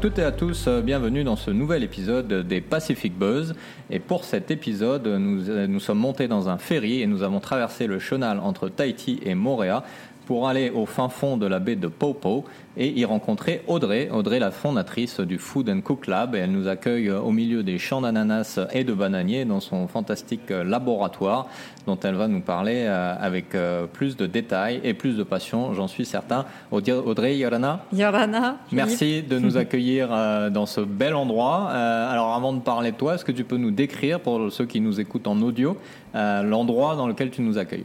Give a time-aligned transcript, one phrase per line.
[0.00, 3.54] Toutes et à tous, bienvenue dans ce nouvel épisode des Pacific Buzz.
[3.90, 7.86] Et pour cet épisode, nous, nous sommes montés dans un ferry et nous avons traversé
[7.86, 9.84] le chenal entre Tahiti et Moréa
[10.30, 12.44] pour aller au fin fond de la baie de Popo
[12.76, 16.36] et y rencontrer Audrey, Audrey la fondatrice du Food and Cook Lab.
[16.36, 20.50] Et elle nous accueille au milieu des champs d'ananas et de bananiers dans son fantastique
[20.50, 21.48] laboratoire
[21.88, 25.74] dont elle va nous parler euh, avec euh, plus de détails et plus de passion,
[25.74, 26.44] j'en suis certain.
[26.70, 27.84] Audrey Yorana?
[27.92, 28.58] Yorana.
[28.70, 31.70] Merci de nous accueillir euh, dans ce bel endroit.
[31.70, 34.80] Alors avant de parler de toi, est-ce que tu peux nous décrire pour ceux qui
[34.80, 35.76] nous écoutent en audio
[36.14, 37.84] l'endroit dans lequel tu nous accueilles?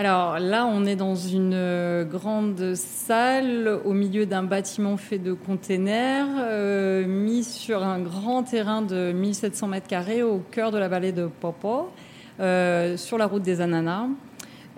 [0.00, 5.34] Alors là, on est dans une euh, grande salle au milieu d'un bâtiment fait de
[5.34, 10.88] containers, euh, mis sur un grand terrain de 1700 mètres carrés au cœur de la
[10.88, 11.90] vallée de Popo,
[12.40, 14.06] euh, sur la route des Ananas.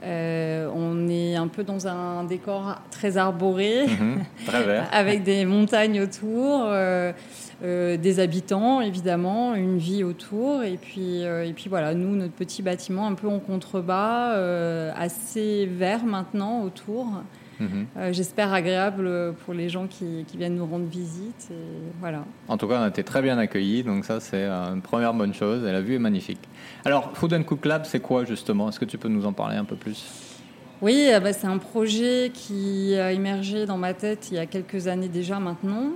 [0.03, 4.89] on est un peu dans un décor très arboré, mhm, très vert.
[4.93, 6.69] avec des montagnes autour.
[7.63, 10.65] Euh, des habitants, évidemment, une vie autour.
[10.65, 14.91] Et puis, euh, et puis voilà, nous, notre petit bâtiment un peu en contrebas, euh,
[14.97, 17.07] assez vert maintenant autour.
[17.61, 17.87] Mhm.
[18.11, 21.51] J'espère agréable pour les gens qui, viennent nous rendre visite.
[21.53, 22.25] Et voilà.
[22.49, 25.33] En tout cas, on a été très bien accueillis, donc ça, c'est une première bonne
[25.33, 25.65] chose.
[25.65, 26.41] Et la vue est magnifique.
[26.85, 28.71] Alors, Food and Cook Lab, c'est quoi justement?
[28.71, 30.41] Est-ce que tu peux nous en parler un peu plus?
[30.81, 34.89] Oui, bah, c'est un projet qui a émergé dans ma tête il y a quelques
[34.89, 35.93] années déjà maintenant.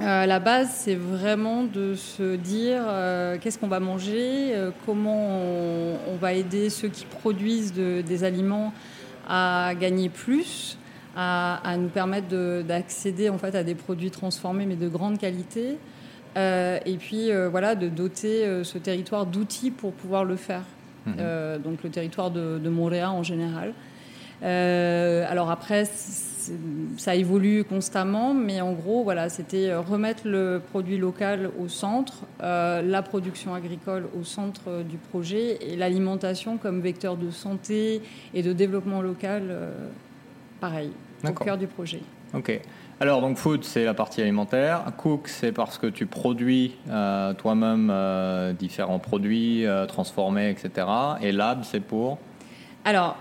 [0.00, 5.28] Euh, la base, c'est vraiment de se dire euh, qu'est-ce qu'on va manger, euh, comment
[6.08, 8.72] on, va aider ceux qui produisent des aliments
[9.28, 10.78] à gagner plus,
[11.16, 12.26] à, nous permettre
[12.62, 15.78] d'accéder en fait à des produits transformés mais de grande qualité,
[16.36, 20.62] et puis voilà de doter ce territoire d'outils pour pouvoir le faire.
[21.06, 21.58] Mmh.
[21.62, 23.72] donc le territoire de, de Montréal en général.
[24.42, 25.84] alors après
[26.96, 32.24] ça évolue constamment, mais en gros, voilà, c'était euh, remettre le produit local au centre,
[32.42, 38.02] euh, la production agricole au centre euh, du projet et l'alimentation comme vecteur de santé
[38.32, 39.56] et de développement local,
[40.60, 40.90] pareil,
[41.26, 42.00] au cœur du projet.
[42.32, 42.60] Ok.
[43.00, 44.84] Alors, donc, food, c'est la partie alimentaire.
[44.96, 46.76] Cook, c'est parce que tu produis
[47.38, 47.92] toi-même
[48.58, 50.86] différents produits transformés, etc.
[51.20, 52.18] Et lab, c'est pour?
[52.84, 53.16] Alors,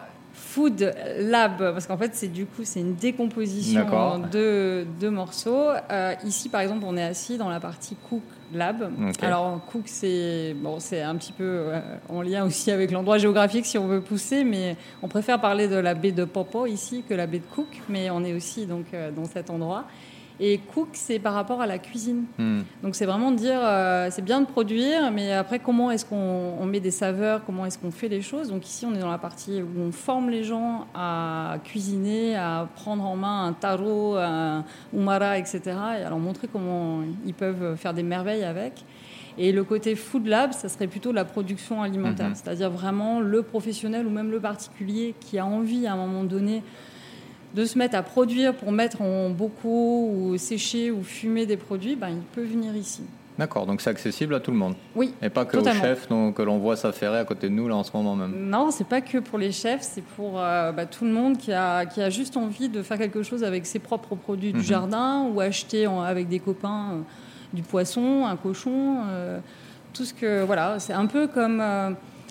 [0.53, 5.69] Food Lab, parce qu'en fait, c'est du coup, c'est une décomposition en deux, morceaux.
[5.89, 8.21] Euh, ici, par exemple, on est assis dans la partie Cook
[8.53, 8.91] Lab.
[9.23, 13.65] Alors, Cook, c'est bon, c'est un petit peu euh, en lien aussi avec l'endroit géographique
[13.65, 17.15] si on veut pousser, mais on préfère parler de la baie de Popo ici que
[17.15, 19.85] la baie de Cook, mais on est aussi donc euh, dans cet endroit.
[20.39, 22.23] Et cook, c'est par rapport à la cuisine.
[22.37, 22.61] Hmm.
[22.81, 26.65] Donc c'est vraiment de dire, euh, c'est bien de produire, mais après comment est-ce qu'on
[26.65, 28.49] met des saveurs, comment est-ce qu'on fait les choses?
[28.49, 32.67] Donc ici, on est dans la partie où on forme les gens à cuisiner, à
[32.75, 35.61] prendre en main un taro, un umara, etc.
[35.99, 38.83] Et alors montrer comment ils peuvent faire des merveilles avec.
[39.37, 42.35] Et le côté food lab, ça serait plutôt la production alimentaire, mhm.
[42.35, 46.63] c'est-à-dire vraiment le professionnel ou même le particulier qui a envie à un moment donné
[47.53, 51.95] de se mettre à produire pour mettre en bocaux ou sécher ou fumer des produits,
[51.95, 53.03] ben, il peut venir ici.
[53.37, 54.75] D'accord, donc c'est accessible à tout le monde.
[54.95, 55.13] Oui.
[55.21, 57.83] Et pas que aux chefs que l'on voit s'affairer à côté de nous là en
[57.83, 58.49] ce moment même.
[58.49, 61.51] Non, c'est pas que pour les chefs, c'est pour euh, bah, tout le monde qui
[61.51, 64.63] a, qui a juste envie de faire quelque chose avec ses propres produits du mhm.
[64.63, 67.01] jardin ou acheter avec des copains euh,
[67.53, 69.39] du poisson, un cochon, euh,
[69.93, 71.61] tout ce que voilà, c'est un peu comme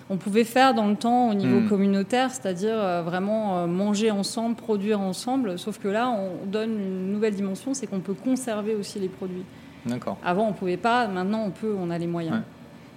[0.09, 1.69] on pouvait faire dans le temps au niveau hmm.
[1.69, 5.57] communautaire, c'est-à-dire euh, vraiment euh, manger ensemble, produire ensemble.
[5.57, 9.45] Sauf que là, on donne une nouvelle dimension, c'est qu'on peut conserver aussi les produits.
[9.85, 10.17] D'accord.
[10.23, 11.07] Avant, on pouvait pas.
[11.07, 11.75] Maintenant, on peut.
[11.77, 12.41] On a les moyens.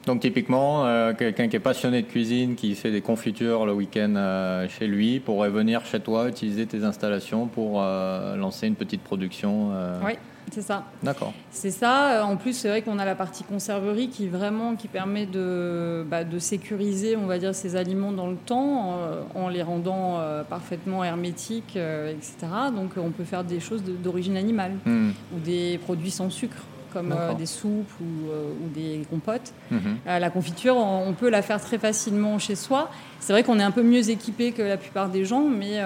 [0.07, 4.67] Donc typiquement, euh, quelqu'un qui est passionné de cuisine, qui fait des confitures le week-end
[4.69, 9.73] chez lui, pourrait venir chez toi, utiliser tes installations pour lancer une petite production.
[10.05, 10.13] Oui.
[10.53, 10.85] C'est ça.
[11.03, 11.33] D'accord.
[11.51, 12.25] C'est ça.
[12.25, 16.25] En plus, c'est vrai qu'on a la partie conserverie qui vraiment qui permet de, bah,
[16.25, 18.97] de sécuriser, on va dire, ces aliments dans le temps
[19.35, 22.37] en, les rendant euh, parfaitement hermétiques, euh, etc.
[22.75, 25.11] Donc, on peut faire des choses d'origine animale hmm.
[25.35, 26.59] ou des produits sans sucre
[26.93, 29.53] comme euh, des soupes ou, des compotes.
[29.71, 29.99] Mhm.
[30.07, 32.91] la confiture, on, peut la faire très facilement chez soi.
[33.21, 35.83] C'est vrai qu'on est un peu mieux équipé que la plupart des gens, mais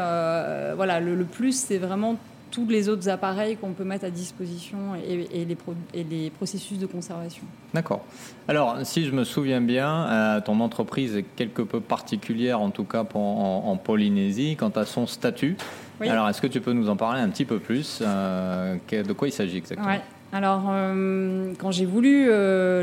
[0.76, 2.16] voilà, le plus, c'est vraiment
[2.50, 5.56] tous les autres appareils qu'on peut mettre à disposition et, les,
[5.94, 7.42] et les, processus de conservation.
[7.74, 8.04] D'accord.
[8.48, 12.84] Alors, si je me souviens bien, euh, ton entreprise est quelque peu particulière, en tout
[12.84, 15.56] cas en, Polynésie, quant à son statut.
[16.00, 19.28] Alors, est-ce que tu peux nous en parler un petit peu plus euh, De quoi
[19.28, 19.98] il s'agit exactement?
[20.32, 22.30] Alors, euh, quand j'ai voulu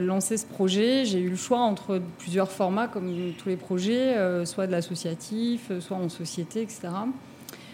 [0.01, 4.15] lancer ce projet, j'ai eu le choix entre plusieurs formats, comme tous les projets,
[4.45, 6.89] soit de l'associatif, soit en société, etc.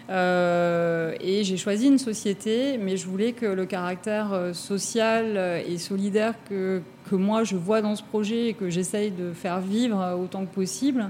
[0.08, 6.82] et j'ai choisi une société, mais je voulais que le caractère social et solidaire que,
[7.08, 10.54] que moi je vois dans ce projet et que j'essaye de faire vivre autant que
[10.54, 11.08] possible,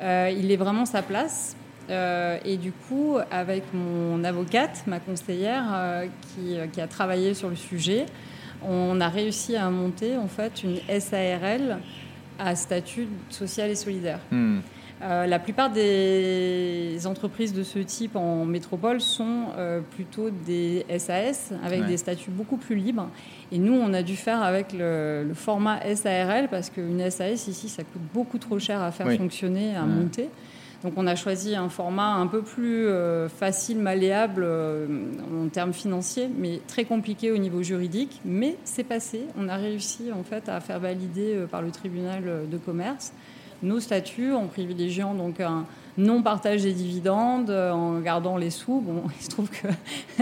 [0.00, 1.56] il est vraiment sa place.
[1.88, 6.02] et du coup, avec mon avocate, ma conseillère,
[6.34, 8.06] qui, qui, a travaillé sur le sujet,
[8.68, 11.78] on a réussi à monter en fait une SARL
[12.38, 14.20] à statut social et solidaire.
[14.30, 14.60] Hmm.
[15.04, 21.52] Euh, la plupart des entreprises de ce type en métropole sont euh, plutôt des SAS
[21.62, 23.08] avec des statuts beaucoup plus libres.
[23.52, 27.82] Et nous, on a dû faire avec le, format SARL parce qu'une SAS ici, ça
[27.82, 30.30] coûte beaucoup trop cher à faire fonctionner, à monter.
[30.82, 36.30] Donc on a choisi un format un peu plus euh, facile, malléable en termes financiers,
[36.34, 38.22] mais très compliqué au niveau juridique.
[38.24, 39.26] Mais c'est passé.
[39.38, 43.12] On a réussi en fait à faire valider par le tribunal de commerce
[43.64, 45.64] nos statuts en privilégiant donc un
[45.96, 48.80] non partage des dividendes, en gardant les sous.
[48.80, 49.68] Bon, il se trouve que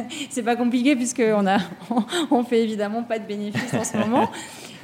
[0.30, 1.58] c'est pas compliqué puisqu'on a
[2.30, 4.30] on fait évidemment pas de bénéfices en ce moment.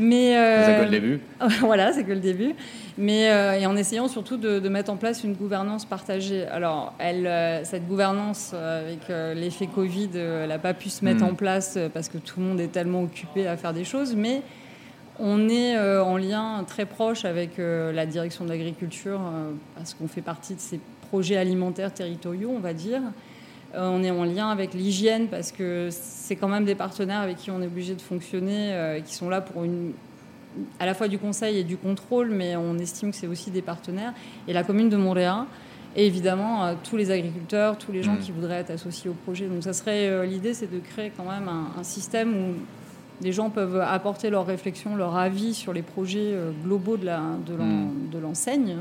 [0.01, 0.35] Mais
[0.65, 1.21] c'est que le début.
[1.61, 2.55] voilà, c'est que le début
[2.99, 6.45] mais euh, et en essayant surtout de, mettre en place une gouvernance partagée.
[6.47, 11.25] Alors, elle, euh, cette gouvernance euh, avec l'effet Covid, elle n'a pas pu se mettre
[11.25, 11.29] hmm.
[11.29, 14.43] en place parce que tout le monde est tellement occupé à faire des choses, mais
[15.19, 19.21] on est en lien très proche avec la direction de l'agriculture
[19.75, 23.01] parce qu'on fait partie de ces projets alimentaires territoriaux, on va dire.
[23.75, 27.51] on est en lien avec l'hygiène parce que c'est quand même des partenaires avec qui
[27.51, 29.93] on est obligé de fonctionner, qui sont là pour une,
[30.79, 33.63] à la fois du conseil et du contrôle, mais on estime que c'est aussi des
[33.63, 34.13] partenaires.
[34.47, 35.45] Et la commune de Montréal,
[35.97, 38.19] et évidemment euh, tous les agriculteurs, tous les gens mm.
[38.19, 39.47] qui voudraient être associés au projet.
[39.47, 42.55] Donc ça serait euh, l'idée, c'est de créer quand même un, système où
[43.21, 47.19] les gens peuvent apporter leurs réflexions, leur avis sur les projets euh, globaux de, la,
[47.19, 48.11] mm.
[48.13, 48.77] de l'enseigne.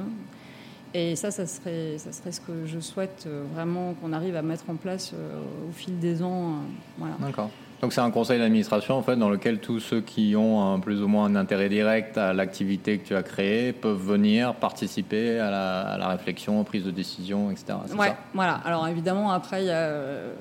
[0.94, 4.70] Et ça, ça serait, ça serait ce que je souhaite vraiment qu'on arrive à mettre
[4.70, 6.56] en place au fil des ans.
[6.98, 7.16] Voilà.
[7.20, 7.50] D'accord.
[7.82, 11.02] Donc c'est un conseil d'administration en fait dans lequel tous ceux qui ont un, plus
[11.04, 15.52] ou moins un intérêt direct à l'activité que tu as créée peuvent venir participer à
[15.52, 17.78] la, à la réflexion, aux prises de décision, etc.
[17.96, 18.54] Ouais, voilà.
[18.66, 20.34] Alors évidemment après il y a euh,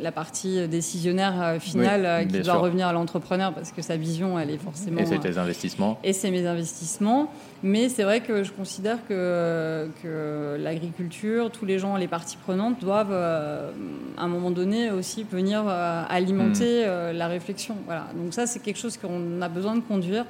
[0.00, 4.38] la partie décisionnaire euh, finale euh, qui doit revenir à l'entrepreneur parce que sa vision,
[4.38, 5.00] elle est forcément.
[5.00, 5.98] Et c'est tes investissements.
[6.04, 7.30] Et c'est mes investissements.
[7.62, 12.80] Mais c'est vrai que je considère que, que l'agriculture, tous les gens, les parties prenantes
[12.80, 13.70] doivent, euh,
[14.16, 17.16] à un moment donné, aussi venir alimenter hmm.
[17.16, 17.76] la réflexion.
[17.86, 18.06] Voilà.
[18.14, 20.24] Donc ça, c'est quelque chose qu'on a besoin de conduire.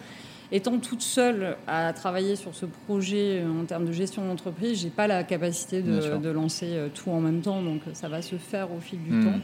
[0.50, 5.06] Étant toute seule à travailler sur ce projet en termes de gestion d'entreprise, j'ai pas
[5.06, 8.80] la capacité de, lancer euh, tout en même temps, donc ça va se faire au
[8.80, 9.24] fil du hmm.
[9.24, 9.40] temps.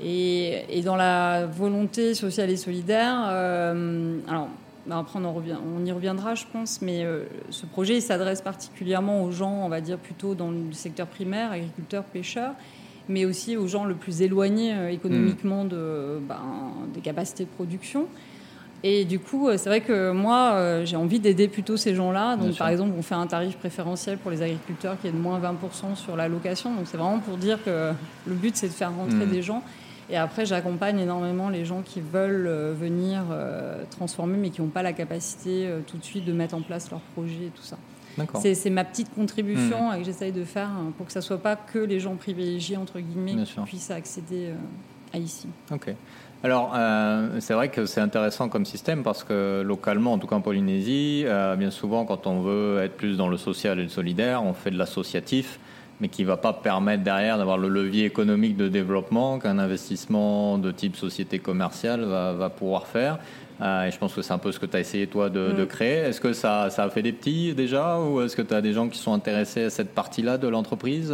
[0.00, 4.48] Et, dans la volonté sociale et solidaire, euh, alors
[4.88, 9.22] bah, après on, revient, on, y reviendra, je pense, mais euh, ce projet s'adresse particulièrement
[9.22, 12.54] aux gens, on va dire plutôt dans le secteur primaire, agriculteurs, pêcheurs,
[13.08, 16.42] mais aussi aux gens le plus éloignés économiquement de, ben,
[16.92, 18.08] des capacités de production.
[18.86, 22.36] Et du coup, euh, c'est vrai que moi, euh, j'ai envie d'aider plutôt ces gens-là.
[22.36, 25.40] Donc, par exemple, on fait un tarif préférentiel pour les agriculteurs qui est de moins
[25.40, 26.74] 20% sur la location.
[26.74, 27.92] Donc, c'est vraiment pour dire que
[28.26, 29.30] le but, c'est de faire rentrer hmm.
[29.30, 29.62] des gens.
[30.10, 33.22] Et après, j'accompagne énormément les gens qui veulent euh, venir
[33.88, 37.00] transformer, mais qui n'ont pas la capacité tout de suite de mettre en place leur
[37.00, 37.78] projet et tout ça.
[38.42, 39.98] C'est ma petite contribution hmm.
[39.98, 42.76] que j'essaye de faire hein, pour que ça ne soit pas que les gens privilégiés,
[42.76, 44.50] entre guillemets, qui puissent accéder
[45.14, 45.48] à ici.
[45.72, 45.94] Ok.
[46.44, 50.36] Alors, euh, c'est vrai que c'est intéressant comme système parce que localement, en tout cas
[50.36, 53.88] en Polynésie, euh, bien souvent, quand on veut être plus dans le social et le
[53.88, 55.58] solidaire, on fait de l'associatif,
[56.02, 60.58] mais qui ne va pas permettre derrière d'avoir le levier économique de développement qu'un investissement
[60.58, 63.20] de type société commerciale va, pouvoir faire.
[63.62, 65.52] Euh, et je pense que c'est un peu ce que tu as essayé, toi, de,
[65.52, 65.66] de mm.
[65.66, 65.96] créer.
[66.00, 68.74] Est-ce que ça, ça, a fait des petits déjà ou est-ce que tu as des
[68.74, 71.10] gens qui sont intéressés à cette partie-là de l'entreprise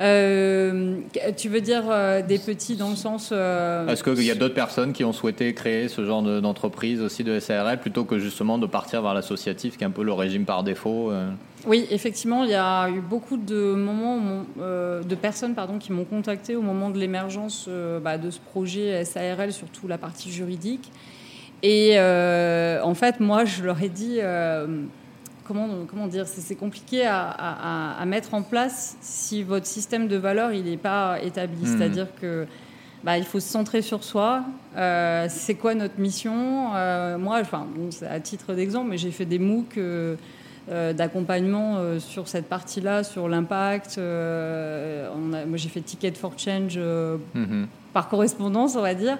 [0.00, 1.00] euh,
[1.38, 3.30] tu veux dire euh, des petits dans le sens.
[3.32, 7.24] Euh, Est-ce qu'il y a d'autres personnes qui ont souhaité créer ce genre d'entreprise aussi
[7.24, 10.44] de SARL plutôt que justement de partir vers l'associatif qui est un peu le régime
[10.44, 11.12] par défaut
[11.66, 16.56] Oui, effectivement, il y a eu beaucoup de moments, de personnes pardon, qui m'ont contacté
[16.56, 17.68] au moment de l'émergence
[18.02, 20.90] bah, de ce projet SARL, surtout la partie juridique.
[21.62, 24.20] Et en fait, moi, je leur ai dit
[25.46, 30.64] comment, comment dire, c'est compliqué à, mettre en place si votre système de valeurs il
[30.64, 31.62] n'est pas établi.
[31.62, 31.78] Hmm.
[31.78, 32.46] C'est-à-dire que
[33.04, 34.44] bah, il faut se centrer sur soi.
[34.76, 36.74] Euh, c'est quoi notre mission?
[36.74, 37.66] Euh, Moi, enfin,
[38.08, 40.16] à titre d'exemple, mais j'ai fait des MOOC euh,
[40.92, 43.98] d'accompagnement sur cette partie-là, sur l'impact.
[43.98, 47.66] moi, j'ai fait Ticket for Change hmm.
[47.92, 49.18] par correspondance, on va dire.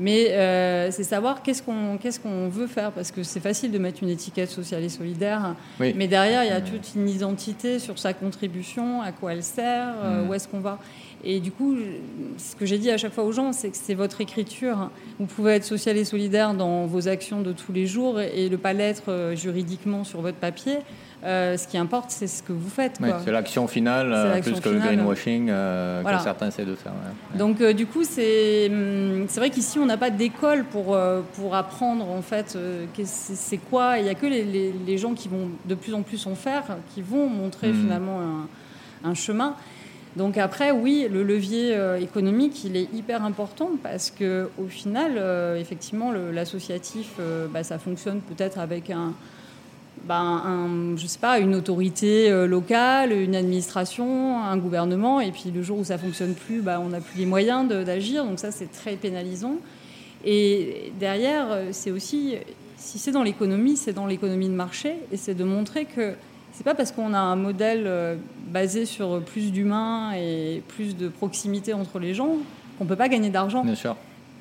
[0.00, 3.78] Mais euh, c'est savoir qu'est-ce qu'on qu'est-ce qu'on veut faire, parce que c'est facile de
[3.78, 7.98] mettre une étiquette sociale et solidaire, mais derrière, il y a toute une identité sur
[7.98, 10.28] sa contribution, à quoi elle sert, euh, mmh.
[10.28, 10.78] où est-ce qu'on va.
[11.22, 11.76] Et du coup,
[12.38, 14.90] ce que j'ai dit à chaque fois aux gens, c'est que c'est votre écriture.
[15.18, 18.56] Vous pouvez être social et solidaire dans vos actions de tous les jours et ne
[18.56, 20.78] pas l'être euh, juridiquement sur votre papier.
[21.22, 22.98] Euh, ce qui importe, c'est ce que vous faites.
[23.24, 26.92] c'est l'action finale euh, plus que le greenwashing que certains essaient de faire.
[27.34, 30.98] Donc, du coup, c'est hum, c'est vrai qu'ici, on n'a pas d'école pour,
[31.34, 32.56] pour apprendre en fait
[33.04, 33.98] c'est quoi.
[33.98, 36.64] Il n'y a que les, les, gens qui vont de plus en plus en faire
[36.94, 37.82] qui vont montrer hmm.
[37.82, 39.54] finalement un, un chemin.
[40.16, 45.12] Donc après, oui, le levier euh, économique, il est hyper important parce que au final,
[45.16, 49.12] euh, effectivement, l'associatif, euh, bah, ça fonctionne peut-être avec un,
[50.06, 50.42] bah,
[50.96, 55.84] je sais pas, une autorité locale, une administration, un gouvernement, et puis le jour où
[55.84, 58.24] ça fonctionne plus, bah, on n'a plus les moyens d'agir.
[58.24, 59.56] Donc ça, c'est très pénalisant.
[60.24, 62.34] Et derrière, c'est aussi,
[62.76, 66.14] si c'est dans l'économie, c'est dans l'économie de marché, et c'est de montrer que
[66.52, 68.16] c'est pas parce qu'on a un modèle euh,
[68.48, 72.36] basé sur plus d'humains et plus de proximité entre les gens
[72.78, 73.64] qu'on peut pas gagner d'argent.
[73.64, 73.96] Bien sûr.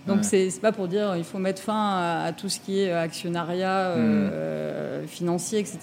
[0.10, 3.96] Donc c'est pas pour dire il faut mettre fin à, tout ce qui est actionnariat
[3.96, 5.08] euh, mm.
[5.08, 5.80] financier, etc.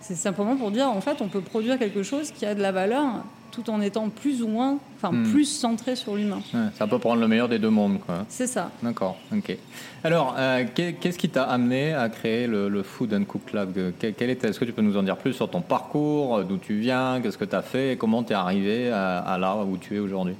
[0.00, 2.72] C'est simplement pour dire en fait on peut produire quelque chose qui a de la
[2.72, 5.30] valeur tout en étant plus ou moins, enfin hmm.
[5.30, 6.40] plus centré sur l'humain.
[6.74, 8.24] ça peut prendre le meilleur des deux mondes, quoi.
[8.28, 8.70] C'est ça.
[8.82, 9.56] D'accord, ok.
[10.02, 14.48] Alors, euh, qu'est-ce qui t'a amené à créer le, Food and Cook Club Quel était
[14.48, 17.38] Est-ce que tu peux nous en dire plus sur ton parcours, d'où tu viens, qu'est-ce
[17.38, 19.98] que tu as fait, et comment tu es arrivé à, à là où tu es
[19.98, 20.34] aujourd'hui?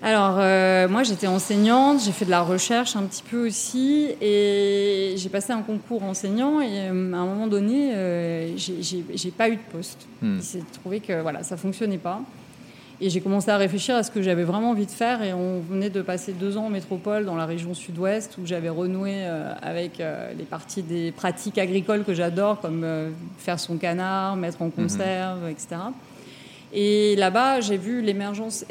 [0.00, 5.14] Alors, euh, moi, j'étais enseignante, j'ai fait de la recherche un petit peu aussi, et
[5.16, 9.56] j'ai passé un concours enseignant, et euh, à un moment donné, euh, j'ai pas eu
[9.56, 10.06] de poste.
[10.22, 10.36] Hmm.
[10.36, 12.20] Il s'est trouvé que voilà, ça fonctionnait pas.
[13.00, 15.60] Et j'ai commencé à réfléchir à ce que j'avais vraiment envie de faire, et on
[15.60, 19.24] venait de passer deux ans en métropole, dans la région sud-ouest, où j'avais renoué
[19.62, 19.98] avec
[20.36, 22.84] les parties des pratiques agricoles que j'adore, comme
[23.38, 24.72] faire son canard, mettre en mhm.
[24.72, 25.76] conserve, etc.
[26.72, 28.64] Et là-bas, j'ai vu l'émergence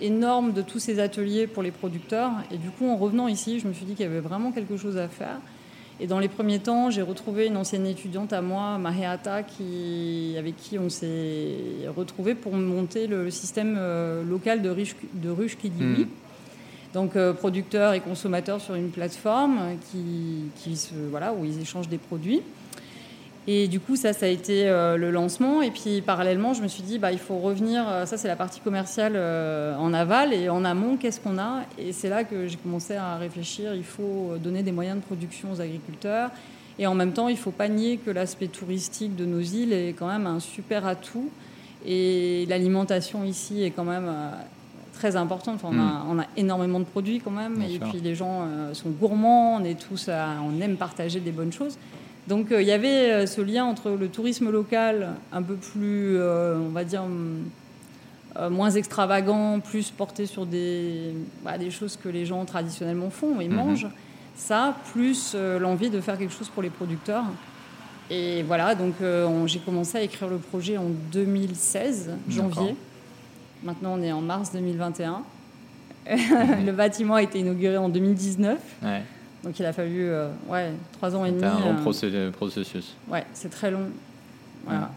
[0.00, 2.32] énorme de tous ces ateliers pour les producteurs.
[2.50, 4.76] Et du coup, en revenant ici, je me suis dit qu'il y avait vraiment quelque
[4.76, 5.38] chose à faire.
[5.98, 10.56] Et dans les premiers temps, j'ai retrouvé une ancienne étudiante à moi, Mariata, qui, avec
[10.56, 11.56] qui on s'est
[11.96, 16.06] retrouvé pour monter le système euh, local de ruche, de ruche qui dit oui.
[16.92, 21.88] Donc euh, producteurs et consommateurs sur une plateforme qui, qui se, voilà, où ils échangent
[21.88, 22.42] des produits.
[23.48, 25.62] Et du coup, ça, ça a été euh, le lancement.
[25.62, 27.88] Et puis, parallèlement, je me suis dit, bah, il faut revenir.
[27.88, 30.32] Euh, ça, c'est la partie commerciale euh, en aval.
[30.32, 31.62] Et en amont, qu'est-ce qu'on a?
[31.78, 33.74] Et c'est là que j'ai commencé à réfléchir.
[33.74, 36.30] Il faut donner des moyens de production aux agriculteurs.
[36.78, 39.72] Et en même temps, il ne faut pas nier que l'aspect touristique de nos îles
[39.72, 41.30] est quand même un super atout.
[41.86, 44.10] Et l'alimentation ici est quand même
[44.92, 45.60] très importante.
[45.62, 46.10] Enfin, on, a, hmm.
[46.10, 47.62] on, a, énormément de produits quand même.
[47.62, 49.54] et puis, les gens sont gourmands.
[49.54, 51.78] On, est tous on aime partager des bonnes choses.
[52.28, 56.16] Donc euh, il y avait euh, ce lien entre le tourisme local un peu plus,
[56.18, 57.04] euh, on va dire,
[58.50, 63.48] moins extravagant, plus porté sur des, bah, des choses que les gens traditionnellement font et
[63.48, 63.54] mhm.
[63.54, 63.88] mangent.
[64.36, 67.24] Ça, plus l'envie de faire quelque chose pour les producteurs.
[68.10, 68.96] Et voilà, donc
[69.46, 72.76] j'ai commencé à écrire le projet en 2016, janvier.
[73.62, 75.22] Maintenant, on est en mars 2021.
[76.10, 78.58] le bâtiment a été inauguré en 2019.
[78.82, 79.02] Ouais.
[79.44, 81.40] Donc il a fallu euh, ouais, trois ans et demi.
[81.40, 82.94] C'est un long euh, processus.
[83.08, 83.90] Ouais, c'est très long.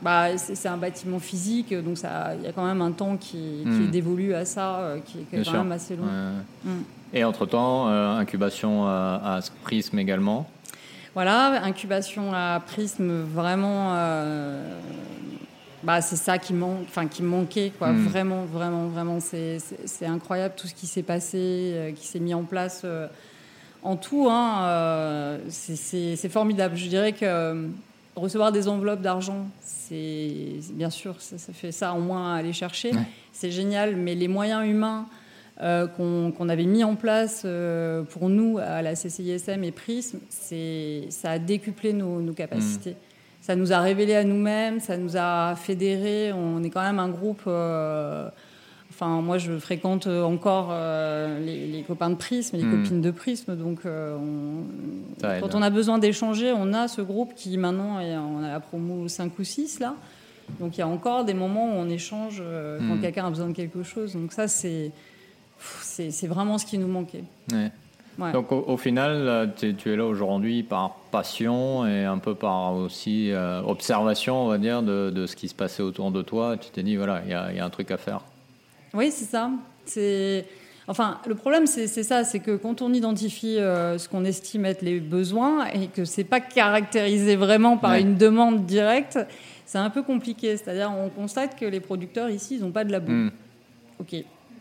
[0.01, 3.83] Bah, c'est un bâtiment physique, donc il y a quand même un temps qui, hmm.
[3.83, 6.07] est dévolu à ça, euh, qui, est quand même assez long.
[6.63, 6.81] Hmm.
[7.13, 10.49] Et entre-temps, incubation à, Prism également
[11.13, 13.93] Voilà, incubation à Prism, vraiment,
[15.83, 16.55] bah, c'est ça qui,
[16.87, 17.91] enfin, qui manquait, quoi.
[17.91, 18.05] Hmm.
[18.07, 19.19] Vraiment, vraiment, vraiment.
[19.19, 19.61] C'est
[20.07, 22.83] incroyable tout ce qui s'est passé, qui s'est mis en place
[23.83, 26.75] en tout, hein, euh, c'est formidable.
[26.75, 27.67] Je dirais que euh,
[28.15, 32.91] recevoir des enveloppes d'argent, c'est bien sûr, ça, fait ça au moins aller chercher.
[33.31, 35.05] C'est génial, mais les moyens humains
[35.61, 37.45] euh, qu'on avait mis en place
[38.09, 40.19] pour nous à la CCISM et Prism,
[41.09, 42.91] ça a décuplé nos, capacités.
[42.91, 42.95] Mm.
[43.41, 46.33] Ça nous a révélé à nous-mêmes, ça nous a fédérés.
[46.33, 47.49] On est quand même un groupe
[49.01, 52.83] Enfin, moi, je fréquente encore euh, les, copains de Prisme, les hmm.
[52.83, 53.55] copines de Prisme.
[53.55, 54.17] Donc, euh,
[55.21, 58.59] quand on a besoin d'échanger, on a ce groupe qui maintenant, est, on a la
[58.59, 59.95] promo 5 ou 6 là.
[60.59, 63.01] Donc, il y a encore des moments où on échange euh, quand hmm.
[63.01, 64.15] quelqu'un a besoin de quelque chose.
[64.15, 64.91] Donc, ça, c'est,
[65.59, 67.23] c'est, vraiment ce qui nous manquait.
[68.33, 73.31] Donc, au, final, tu, es là aujourd'hui par passion et un peu par aussi
[73.65, 76.57] observation, on va dire, de, ce qui se passait autour de toi.
[76.57, 78.23] Tu t'es dit, voilà, il y, y a un truc à faire.
[78.93, 79.51] Oui, c'est ça.
[79.85, 80.45] C'est
[80.87, 84.99] Enfin, le problème, c'est ça, c'est que quand on identifie ce qu'on estime être les
[84.99, 89.19] besoins et que c'est pas caractérisé vraiment par une demande directe,
[89.67, 90.57] c'est un peu compliqué.
[90.57, 93.11] C'est-à-dire, on constate que les producteurs ici, ils n'ont pas de la boue.
[93.11, 93.31] Hmm.
[93.99, 94.15] Ok.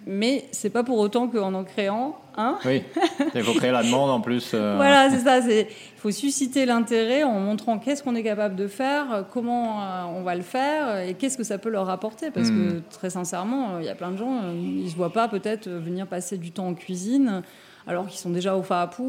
[0.06, 2.58] Mais c'est pas pour autant qu'en en créant un.
[2.64, 2.82] Oui,
[3.34, 4.52] il faut créer la demande en plus.
[4.54, 4.74] Euh.
[4.76, 5.40] Voilà, c'est ça.
[5.40, 10.22] Il faut susciter l'intérêt en montrant qu'est-ce qu'on est capable de faire, comment euh, on
[10.22, 12.30] va le faire et qu'est-ce que ça peut leur apporter.
[12.30, 12.82] Parce que hmm.
[12.90, 15.68] très sincèrement, il y a plein de gens, euh, ils ne se voient pas peut-être
[15.68, 17.42] venir passer du temps en cuisine
[17.86, 19.02] alors qu'ils sont déjà au FAPU,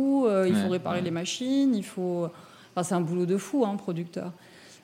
[0.47, 2.29] il faut réparer les machines, il faut.
[2.73, 4.31] Enfin, c'est un boulot de fou, hein, producteur.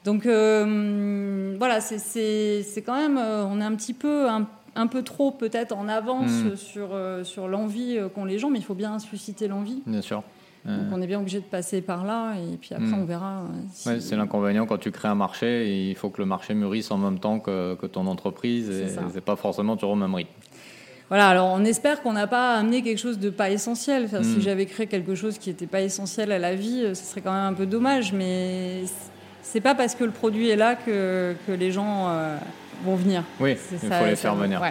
[0.03, 4.47] Donc euh, voilà, c'est quand même, on est un petit peu, un,
[4.87, 6.55] peu trop peut-être en avance hmm.
[6.55, 9.81] sur, euh, sur l'envie qu'ont les gens, mais il faut bien susciter l'envie.
[9.85, 10.23] Bien sûr.
[10.65, 13.01] Donc on est bien obligé de passer par là et puis après hmm.
[13.01, 13.43] on verra.
[13.71, 17.19] c'est l'inconvénient quand tu crées un marché, il faut que le marché mûrisse en même
[17.19, 20.31] temps que, que ton entreprise et c'est pas forcément toujours au même rythme.
[21.09, 24.09] Voilà, alors on espère qu'on n'a pas amené quelque chose de pas essentiel.
[24.09, 24.41] Si hmm.
[24.41, 27.53] j'avais créé quelque chose qui n'était pas essentiel à la vie, ce serait quand même
[27.53, 28.85] un peu dommage, mais
[29.43, 32.37] c'est pas parce que le produit est là que, que les gens euh,
[32.83, 33.23] vont venir.
[33.39, 34.61] Oui, il faut les faire venir.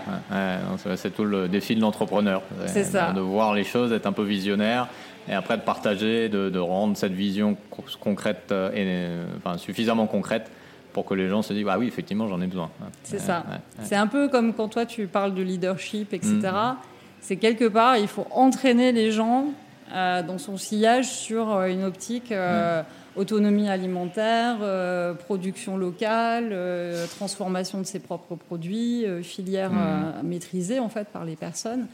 [0.97, 2.43] c'est tout le défi de l'entrepreneur.
[2.67, 3.13] C'est ça.
[3.13, 4.89] De voir les choses, être un peu visionnaire
[5.29, 7.57] et après de partager, de, de rendre cette vision
[8.01, 10.51] concrète euh, et enfin, suffisamment concrète
[10.93, 12.71] pour que les gens se disent ah oui effectivement j'en ai besoin.
[13.03, 13.45] C'est ça.
[13.83, 16.35] C'est un peu comme quand toi tu parles de leadership etc.
[16.43, 16.77] Mm.
[17.21, 19.47] C'est quelque part il faut entraîner les gens
[19.93, 22.31] euh, dans son sillage sur une optique.
[22.31, 22.85] Mm
[23.17, 30.23] autonomie alimentaire, euh, production locale, euh, transformation de ses propres produits, euh, filière mmh.
[30.25, 31.87] maîtrisée en fait par les personnes.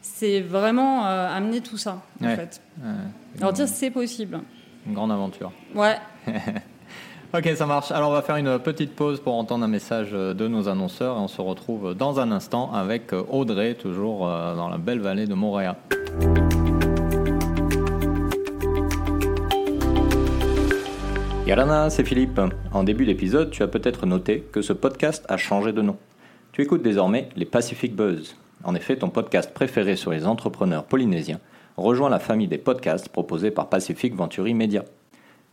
[0.00, 2.60] C'est vraiment amener tout ça en fait.
[3.38, 4.40] Alors dire c'est possible.
[4.84, 5.52] Une grande aventure.
[5.76, 5.96] Ouais.
[7.32, 7.92] ok, ça marche.
[7.92, 11.20] Alors on va faire une petite pause pour entendre un message de nos annonceurs et
[11.20, 15.76] on se retrouve dans un instant avec Audrey, toujours dans la belle vallée de Montréal.
[21.52, 22.40] Yarana, c'est Philippe.
[22.72, 25.98] En début d'épisode, tu as peut-être noté que ce podcast a changé de nom.
[26.52, 28.36] Tu écoutes désormais les Pacific Buzz.
[28.64, 31.40] En effet, ton podcast préféré sur les entrepreneurs polynésiens
[31.76, 34.86] rejoint la famille des podcasts proposés par Pacific Venturi Media.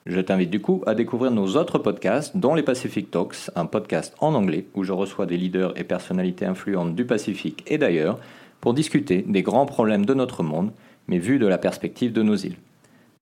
[0.06, 4.16] Je t'invite du coup à découvrir nos autres podcasts, dont les Pacific Talks, un podcast
[4.22, 8.20] en anglais où je reçois des leaders et personnalités influentes du Pacifique et d'ailleurs
[8.62, 10.72] pour discuter des grands problèmes de notre monde,
[11.10, 12.56] mais vus de la perspective de nos îles.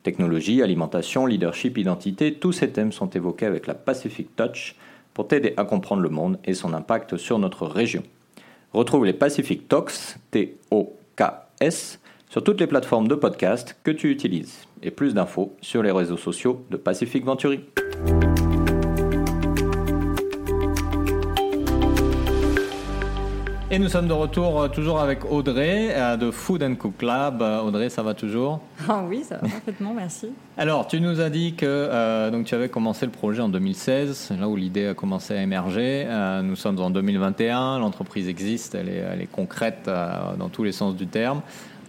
[0.04, 4.76] Technologie, alimentation, leadership, identité, tous ces thèmes sont évoqués avec la Pacific Touch
[5.14, 8.04] pour t'aider à comprendre le monde et son impact sur notre région.
[8.74, 14.68] Retrouve les Pacific Talks, T-O-K-S, sur toutes les plateformes de podcast que tu utilises.
[14.84, 17.62] Et plus d'infos sur les réseaux sociaux de Pacific Venturi.
[23.78, 27.44] Et nous sommes de retour euh, toujours avec Audrey euh, de Food and Cook Lab.
[27.44, 28.60] Euh, Audrey, ça va toujours?
[28.90, 30.30] Ah Oui, ça va parfaitement, merci.
[30.58, 34.50] Alors, tu nous as dit que donc, tu avais commencé le projet en 2016, là
[34.50, 36.08] où l'idée a commencé à émerger.
[36.44, 39.88] nous sommes en 2021, l'entreprise existe, elle est, elle est concrète
[40.40, 41.42] dans tous les sens du terme.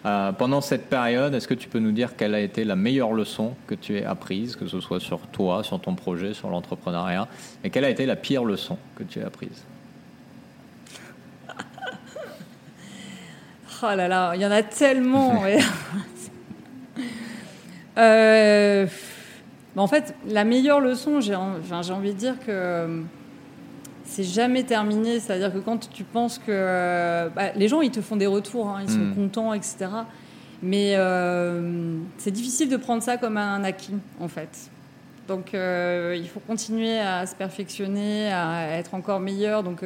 [0.03, 3.55] pendant cette période, est-ce que tu peux nous dire quelle a été la meilleure leçon
[3.67, 7.29] que tu aies apprise, que ce soit sur toi, sur ton projet, sur l'entrepreneuriat,
[7.65, 9.65] et quelle a été la pire leçon que tu aies apprise?
[13.81, 15.43] Oh là là, il y en a tellement.
[17.97, 18.87] Euh,
[19.75, 23.03] en fait, la meilleure leçon, j'ai envie de dire que euh,
[24.05, 25.19] c'est jamais terminé.
[25.19, 28.69] C'est-à-dire que quand tu penses que euh, bah, les gens, ils te font des retours,
[28.69, 29.15] hein, ils sont hmm.
[29.17, 29.87] contents, etc.
[30.63, 30.97] Mais
[32.19, 34.71] c'est difficile de prendre ça comme un acquis, en fait.
[35.27, 39.65] Donc, il faut continuer à se perfectionner, à être encore meilleur.
[39.65, 39.83] Donc,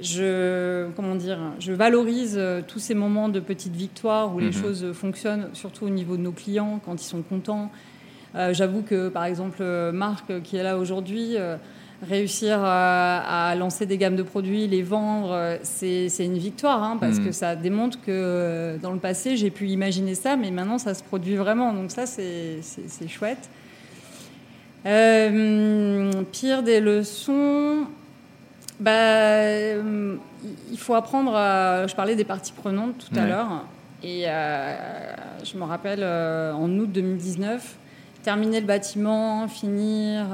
[0.00, 4.52] je, comment dire, je valorise euh, tous ces moments de petites victoires où les mhm.
[4.52, 7.70] choses fonctionnent, surtout au niveau de nos clients, quand ils sont contents.
[8.34, 11.56] Euh, j'avoue que, par exemple, Marc, qui est là aujourd'hui, euh,
[12.06, 17.26] réussir à, lancer des gammes de produits, les vendre, c'est une victoire, hein, parce mhm.
[17.26, 21.02] que ça démontre que dans le passé, j'ai pu imaginer ça, mais maintenant, ça se
[21.02, 21.72] produit vraiment.
[21.72, 22.60] Donc ça, c'est
[23.08, 23.48] chouette.
[24.84, 27.86] pire des leçons,
[28.78, 30.16] bah, euh,
[30.70, 31.86] il faut apprendre à...
[31.86, 33.64] Je parlais des parties prenantes tout à l'heure.
[34.02, 34.76] Et euh,
[35.42, 37.76] je me rappelle, euh, en août 2019,
[38.22, 40.26] terminer le bâtiment, finir,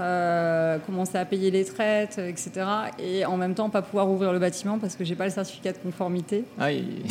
[0.86, 2.66] commencer à payer les traites, etc.
[2.98, 5.72] Et en même temps, pas pouvoir ouvrir le bâtiment parce que j'ai pas le certificat
[5.72, 6.44] de conformité.
[6.58, 6.84] Aïe.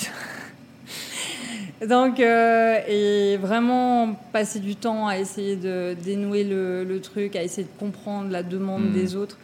[1.87, 7.79] Donc, et vraiment passer du temps à essayer de dénouer le, truc, à essayer de
[7.79, 8.93] comprendre la demande hmm.
[8.93, 9.37] des autres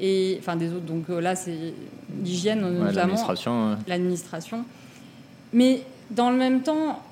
[0.00, 0.84] et enfin des autres.
[0.84, 1.74] Donc euh, là, c'est
[2.22, 3.76] l'hygiène notamment, l'administration.
[3.86, 4.64] L'administration.
[5.52, 7.02] Mais Dans le même temps,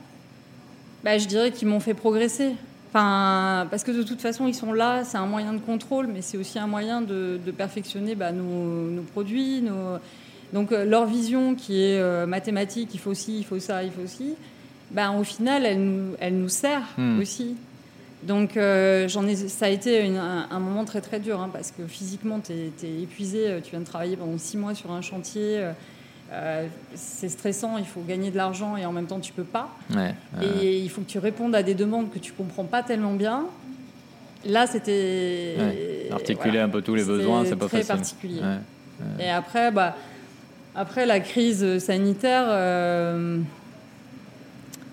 [1.04, 2.52] bah, je dirais qu'ils m'ont fait progresser.
[2.90, 6.20] Enfin, parce que de toute façon, ils sont là, c'est un moyen de contrôle, mais
[6.20, 9.62] c'est aussi un moyen de, perfectionner bah, nos, produits.
[9.62, 9.98] Nos...
[10.52, 13.90] Donc euh, leur vision qui est euh, mathématique, il faut ci, il faut ça, il
[13.90, 14.34] faut ci,
[14.90, 17.18] bah, au final, elle nous, elle nous sert hmm.
[17.20, 17.56] aussi.
[18.22, 21.86] Donc euh, j'en ai, ça a été un, moment très très dur, hein, parce que
[21.86, 25.70] physiquement, tu es, épuisé, tu viens de travailler pendant six mois sur un chantier.
[26.32, 29.68] Euh, c'est stressant, il faut gagner de l'argent et en même temps tu peux pas.
[30.40, 33.44] et il faut que tu répondes à des demandes que tu comprends pas tellement bien.
[34.44, 35.56] Là, c'était
[36.10, 38.40] articuler un peu tous les besoins, c'est pas très particulier.
[39.18, 39.96] Et après, bah,
[40.74, 43.38] après la crise sanitaire, euh,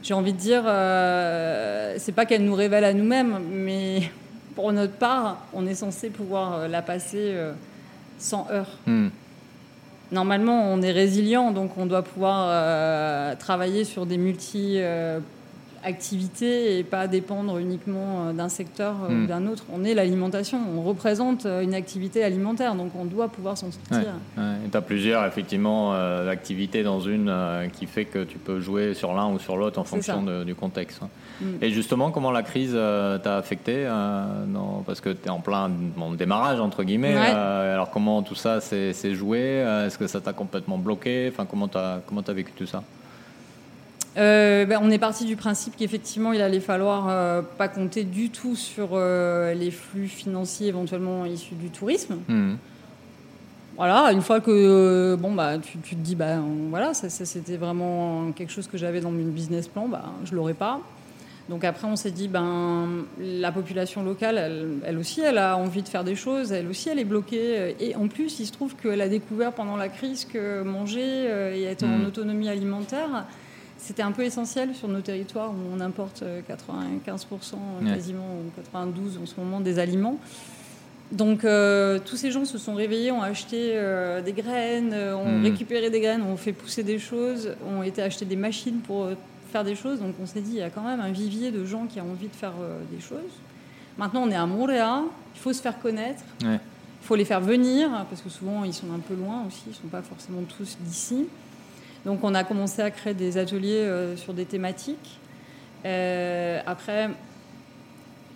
[0.01, 4.09] j'ai envie de dire, euh, c'est pas qu'elle nous révèle à nous-mêmes, mais
[4.55, 7.35] pour notre part, on est censé pouvoir la passer
[8.17, 8.77] sans heurts.
[8.85, 9.09] Hmm
[10.11, 15.19] normalement, on est résilient, donc on doit pouvoir euh, travailler sur des multi euh,
[15.83, 19.27] activité et pas dépendre uniquement euh, d'un secteur euh, ou hmm.
[19.27, 19.63] d'un autre.
[19.73, 24.13] On est l'alimentation, on représente euh, une activité alimentaire, donc on doit pouvoir s'en sortir.
[24.35, 25.93] tu as plusieurs, effectivement,
[26.29, 27.33] activités dans une
[27.73, 31.01] qui fait que tu peux jouer sur l'un ou sur l'autre en fonction du contexte.
[31.41, 31.45] Hmm.
[31.61, 33.87] Et justement, comment la crise t'a affecté
[34.47, 35.69] non, Parce que tu es en plein
[36.17, 37.15] démarrage, entre guillemets.
[37.15, 39.39] alors, comment tout ça s'est joué
[39.85, 41.29] Est-ce que ça t'a complètement bloqué?
[41.31, 42.83] Enfin, Comment tu as, as vécu tout ça?
[44.17, 48.29] Euh, ben, on est parti du principe qu'effectivement, il allait falloir euh, pas compter du
[48.29, 52.17] tout sur euh, les flux financiers éventuellement issus du tourisme.
[52.27, 52.55] Hmm.
[53.77, 58.51] Voilà, une fois que bon bah tu, te dis bah voilà ça, c'était vraiment quelque
[58.51, 60.81] chose que j'avais dans mon business plan, bah je l'aurais pas.
[61.47, 65.87] Donc après on s'est dit ben la population locale, elle, aussi elle a envie de
[65.87, 68.99] faire des choses, elle aussi elle est bloquée et en plus il se trouve qu'elle
[68.99, 72.07] a découvert pendant la crise que manger et être en hmm.
[72.07, 73.27] autonomie alimentaire
[73.79, 76.25] c'était un peu essentiel sur nos territoires où on importe 95%
[77.81, 80.19] euh, quasiment, ou 92% en ce moment des aliments.
[81.11, 85.43] Donc euh, tous ces gens se sont réveillés, ont acheté euh, des graines, ont hmm.
[85.43, 89.07] récupéré des graines, ont fait pousser des choses, ont été acheter des machines pour
[89.51, 89.99] faire des choses.
[89.99, 92.11] Donc on s'est dit, il y a quand même un vivier de gens qui ont
[92.11, 92.53] envie de faire
[92.91, 93.31] des choses.
[93.97, 95.03] Maintenant on est à Montréal,
[95.35, 96.59] il faut se faire connaître, il
[97.01, 99.75] faut les faire venir, parce que souvent ils sont un peu loin aussi, ils ne
[99.75, 101.25] sont pas forcément tous d'ici.
[102.05, 105.19] Donc on a commencé à créer des ateliers euh, sur des thématiques.
[105.85, 107.09] Euh, après,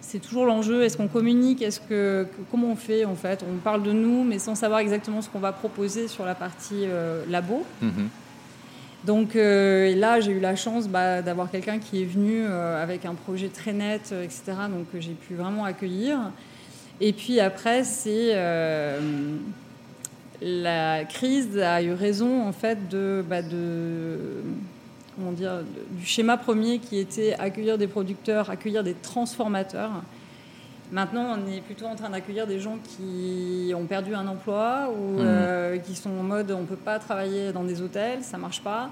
[0.01, 0.83] c'est toujours l'enjeu.
[0.83, 3.43] Est-ce qu'on communique Est-ce que, comment on fait en fait?
[3.49, 6.85] On parle de nous, mais sans savoir exactement ce qu'on va proposer sur la partie
[6.85, 7.65] euh, labo.
[7.81, 8.09] Mhm.
[9.05, 13.49] Donc là, j'ai eu la chance bah, d'avoir quelqu'un qui est venu avec un projet
[13.49, 14.43] très net, etc.
[14.69, 16.31] Donc que j'ai pu vraiment accueillir.
[17.01, 18.33] Et puis après, c'est
[20.43, 23.41] la crise a eu raison en fait de, bah,
[25.15, 29.91] comment dire, du schéma premier qui était accueillir des producteurs, accueillir des transformateurs.
[30.91, 35.13] Maintenant, on est plutôt en train d'accueillir des gens qui ont perdu un emploi ou
[35.13, 35.21] mmh.
[35.21, 38.61] euh, qui sont en mode on ne peut pas travailler dans des hôtels, ça marche
[38.61, 38.89] pas.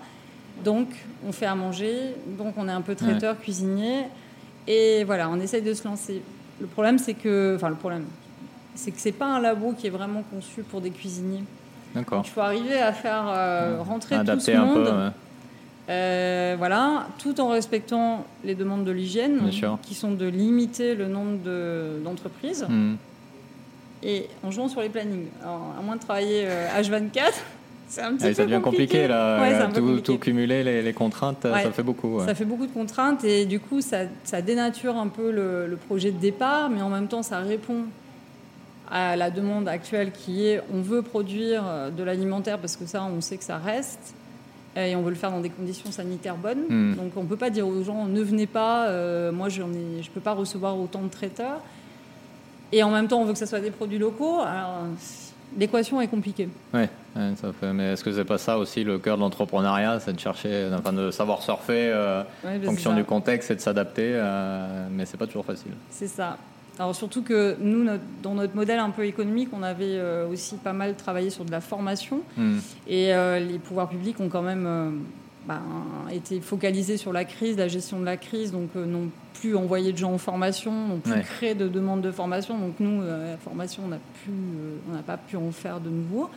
[0.63, 0.87] Donc,
[1.27, 4.05] on fait à manger, donc on est un peu traiteur, cuisinier.
[4.67, 6.21] Et voilà, on essaye de se lancer.
[6.59, 7.55] Le problème, c'est que.
[7.55, 8.05] Enfin, le problème,
[8.75, 11.43] c'est que c'est pas un labo qui est vraiment conçu pour des cuisiniers.
[11.95, 12.23] D'accord.
[12.25, 15.13] Il faut arriver à faire euh, rentrer tout ce monde.
[15.89, 19.49] Euh, voilà, tout en respectant les demandes de l'hygiène,
[19.81, 21.39] qui sont de limiter le nombre
[22.03, 22.93] d'entreprises, hmm.
[24.03, 25.25] et en jouant sur les plannings.
[25.41, 27.31] Alors, à moins de travailler H24, euh,
[27.89, 29.67] c'est un petit peu ça devient compliqué, là.
[30.01, 32.21] tout, cumuler les, contraintes, ça fait beaucoup.
[32.25, 35.75] Ça fait beaucoup de contraintes et du coup, ça, ça dénature un peu le, le,
[35.75, 37.85] projet de départ, mais en même temps, ça répond
[38.91, 43.03] à la demande actuelle qui est on veut produire euh, de l'alimentaire parce que ça,
[43.03, 44.13] on sait que ça reste
[44.75, 46.65] et on veut le faire dans des conditions sanitaires bonnes.
[46.69, 46.95] Hmm.
[46.95, 50.01] Donc on ne peut pas dire aux gens ne venez pas, euh, moi je ne
[50.13, 51.61] peux pas recevoir autant de traiteurs.
[52.73, 54.39] Et en même temps, on veut que ce soit des produits locaux.
[54.39, 54.83] Alors
[55.57, 56.47] l'équation est compliquée.
[56.73, 57.73] Oui, ça fait.
[57.73, 60.93] Mais est-ce que c'est pas ça aussi le cœur de l'entrepreneuriat, c'est de chercher, enfin
[60.93, 64.21] de savoir surfer euh, en fonction du contexte et de s'adapter,
[64.89, 65.73] mais c'est pas toujours facile.
[65.89, 66.37] C'est ça.
[66.79, 67.85] Alors surtout que nous,
[68.23, 71.51] dans notre modèle un peu économique, on avait euh, aussi pas mal travaillé sur de
[71.51, 72.21] la formation.
[72.37, 72.59] Hmm.
[72.87, 74.89] Et euh, les pouvoirs publics ont quand même euh,
[75.47, 75.61] bah,
[76.11, 79.97] été focalisés sur la crise, la gestion de la crise, donc n'ont plus envoyé de
[79.97, 82.57] gens en formation, n'ont plus créé de demandes de formation.
[82.57, 86.29] Donc nous, la formation, on n'a pas pu en faire de nouveau.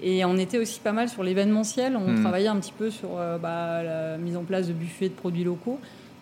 [0.00, 1.96] Et on était aussi pas mal sur l'événementiel.
[1.96, 2.20] On hmm.
[2.20, 3.10] travaillait un petit peu sur
[3.42, 5.78] bah, la mise en place de buffets de produits locaux.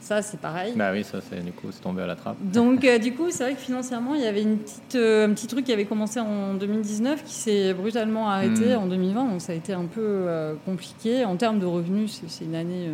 [0.06, 0.72] Ça, c'est pareil.
[0.76, 2.36] Bah oui, ça, c'est du coup, c'est tombé à la trappe.
[2.40, 5.32] Donc, euh, du coup, c'est vrai que financièrement, il y avait une petite, euh, un
[5.32, 8.82] petit truc qui avait commencé en 2019 qui s'est brutalement arrêté hmm.
[8.82, 9.24] en 2020.
[9.24, 11.24] Donc, ça a été un peu euh, compliqué.
[11.24, 12.88] En termes de revenus, c'est, une année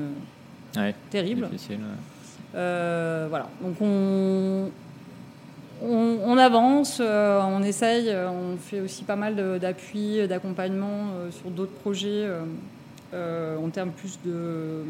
[1.10, 1.50] terrible.
[2.54, 3.46] voilà.
[3.60, 4.70] Donc on,
[5.82, 12.26] on, avance, on essaye, on fait aussi pas mal d'appui, d'accompagnement sur d'autres projets
[13.12, 14.84] en termes plus de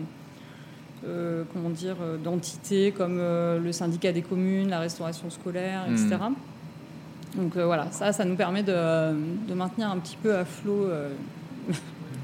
[1.04, 6.16] euh, comment dire, euh, d'entités comme euh, le syndicat des communes, la restauration scolaire, etc.
[6.20, 7.40] Hmm.
[7.40, 10.86] Donc voilà, ça, ça nous permet de, maintenir un petit peu à flot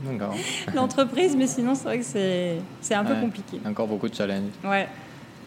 [0.75, 3.59] l'entreprise, mais sinon c'est vrai que c'est un peu compliqué.
[3.67, 4.53] Encore beaucoup de challenges.
[4.63, 4.87] Ouais.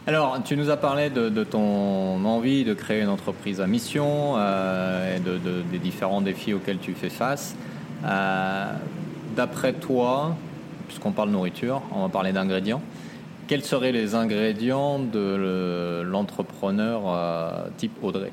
[0.08, 5.20] Alors, tu nous as parlé de, ton envie de créer une entreprise à mission et
[5.20, 5.38] de,
[5.72, 7.56] des différents défis auxquels tu fais face.
[9.36, 10.36] D'après toi,
[10.88, 12.82] puisqu'on parle nourriture, on va parler d'ingrédients
[13.52, 18.32] quels seraient les ingrédients de l'entrepreneur euh, type Audrey?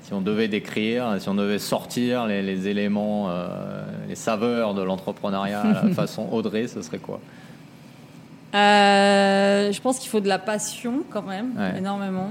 [0.00, 5.62] Si on devait décrire, si on devait sortir les, éléments, euh, les saveurs de l'entrepreneuriat
[5.94, 7.20] façon Audrey, ce serait quoi?
[8.54, 12.30] Euh, Je pense qu'il faut de la passion quand même, énormément.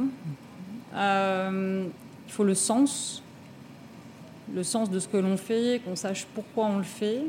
[0.96, 1.92] il
[2.28, 3.22] faut le sens,
[4.56, 7.22] le sens de ce que l'on fait, qu'on sache pourquoi on le fait,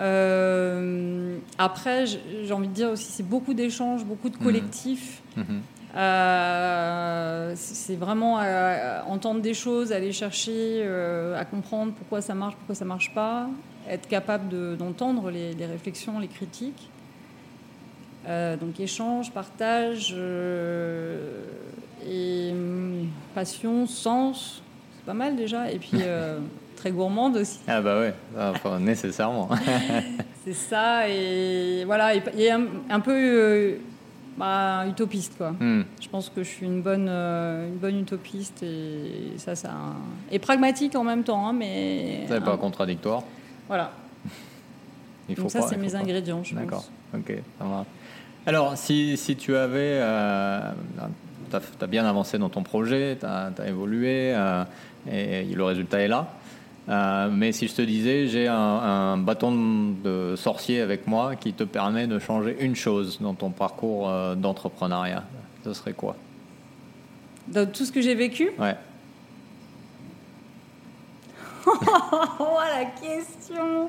[0.00, 4.42] euh, après, j'ai envie de dire aussi, c'est beaucoup d'échanges, beaucoup de mhm.
[4.42, 5.22] collectifs.
[5.36, 5.62] Mhm.
[5.96, 8.40] Euh, c'est vraiment
[9.06, 13.48] entendre des choses, aller chercher euh, à comprendre pourquoi ça marche, pourquoi ça marche pas,
[13.88, 16.90] être capable d'entendre les, les, réflexions, les critiques.
[18.26, 20.16] donc échange, partage
[22.04, 24.62] et hum, passion, sens,
[24.96, 25.70] c'est pas mal déjà.
[25.70, 26.00] Et puis
[26.84, 27.60] très gourmande aussi.
[27.66, 29.48] Ah bah ouais, ah, nécessairement.
[30.44, 33.76] c'est ça, et voilà, et, un, peu euh,
[34.36, 35.52] bah, utopiste quoi.
[35.52, 35.84] Hmm.
[35.98, 39.70] Je pense que je suis une bonne, euh, une bonne utopiste et ça, ça
[40.30, 42.26] et pragmatique en même temps, hein, mais.
[42.28, 43.22] C'est pas contradictoire.
[43.66, 43.90] Voilà.
[45.30, 46.84] il faut Donc ça, c'est mes ingrédients, je D'accord.
[47.14, 47.86] Ok, ça marche.
[48.44, 50.60] Alors, si, si tu avais, euh,
[51.50, 54.36] tu as, bien avancé dans ton projet, tu as, as, évolué,
[55.10, 56.28] et le résultat est là.
[56.88, 61.64] Euh, mais si je te disais, j'ai un, bâton de sorcier avec moi qui te
[61.64, 65.24] permet de changer une chose dans ton parcours euh, d'entrepreneuriat,
[65.64, 66.16] ce serait quoi?
[67.48, 68.50] Dans tout ce que j'ai vécu?
[68.58, 68.76] Ouais.
[71.66, 73.88] oh la question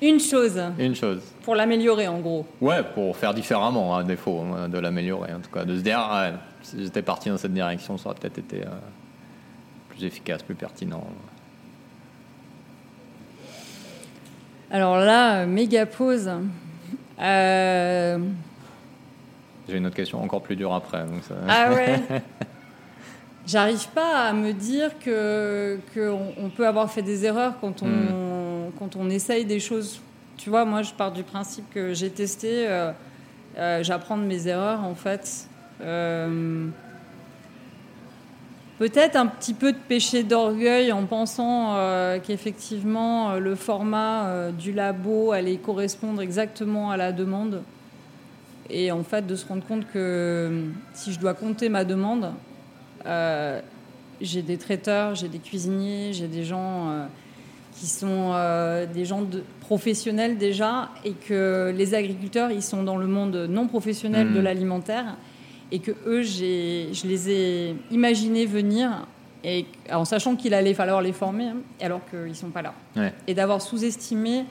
[0.00, 0.60] Une chose.
[0.78, 1.20] Une chose.
[1.42, 2.46] Pour l'améliorer en gros.
[2.62, 5.66] Ouais, pour faire différemment, à défaut hein, de l'améliorer en tout cas.
[5.66, 6.30] De se dire, ah,
[6.62, 8.70] si j'étais parti dans cette direction, ça aurait peut-être été euh,
[9.90, 11.04] plus efficace, plus pertinent.
[14.70, 16.30] Alors là, méga pause.
[17.20, 18.18] Euh,
[19.68, 21.04] J'ai une autre question encore plus dure après.
[21.48, 22.00] Ah ouais
[23.46, 28.72] J'arrive pas à me dire que qu'on peut avoir fait des erreurs quand on, hmm.
[28.78, 30.00] quand on essaye des choses.
[30.38, 32.90] Tu vois, moi, je pars du principe que j'ai testé, euh,
[33.58, 35.46] euh, j'apprends de mes erreurs, en fait.
[38.78, 44.50] Peut-être un petit peu de péché d'orgueil en pensant euh, qu'effectivement euh, le format euh,
[44.50, 47.62] du labo allait correspondre exactement à la demande.
[48.70, 52.32] Et en fait de se rendre compte que si je dois compter ma demande,
[54.20, 57.06] j'ai des traiteurs, j'ai des cuisiniers, j'ai des gens
[57.74, 58.32] qui sont
[58.94, 63.66] des gens de, professionnels déjà et que les agriculteurs, ils sont dans le monde non
[63.66, 64.42] professionnel de mmh.
[64.42, 65.16] l'alimentaire
[65.72, 69.06] et que eux, je les ai imaginés venir
[69.44, 72.74] et, en sachant qu'il allait falloir les former, hein, alors qu'ils ne sont pas là.
[73.26, 74.44] Et d'avoir sous-estimé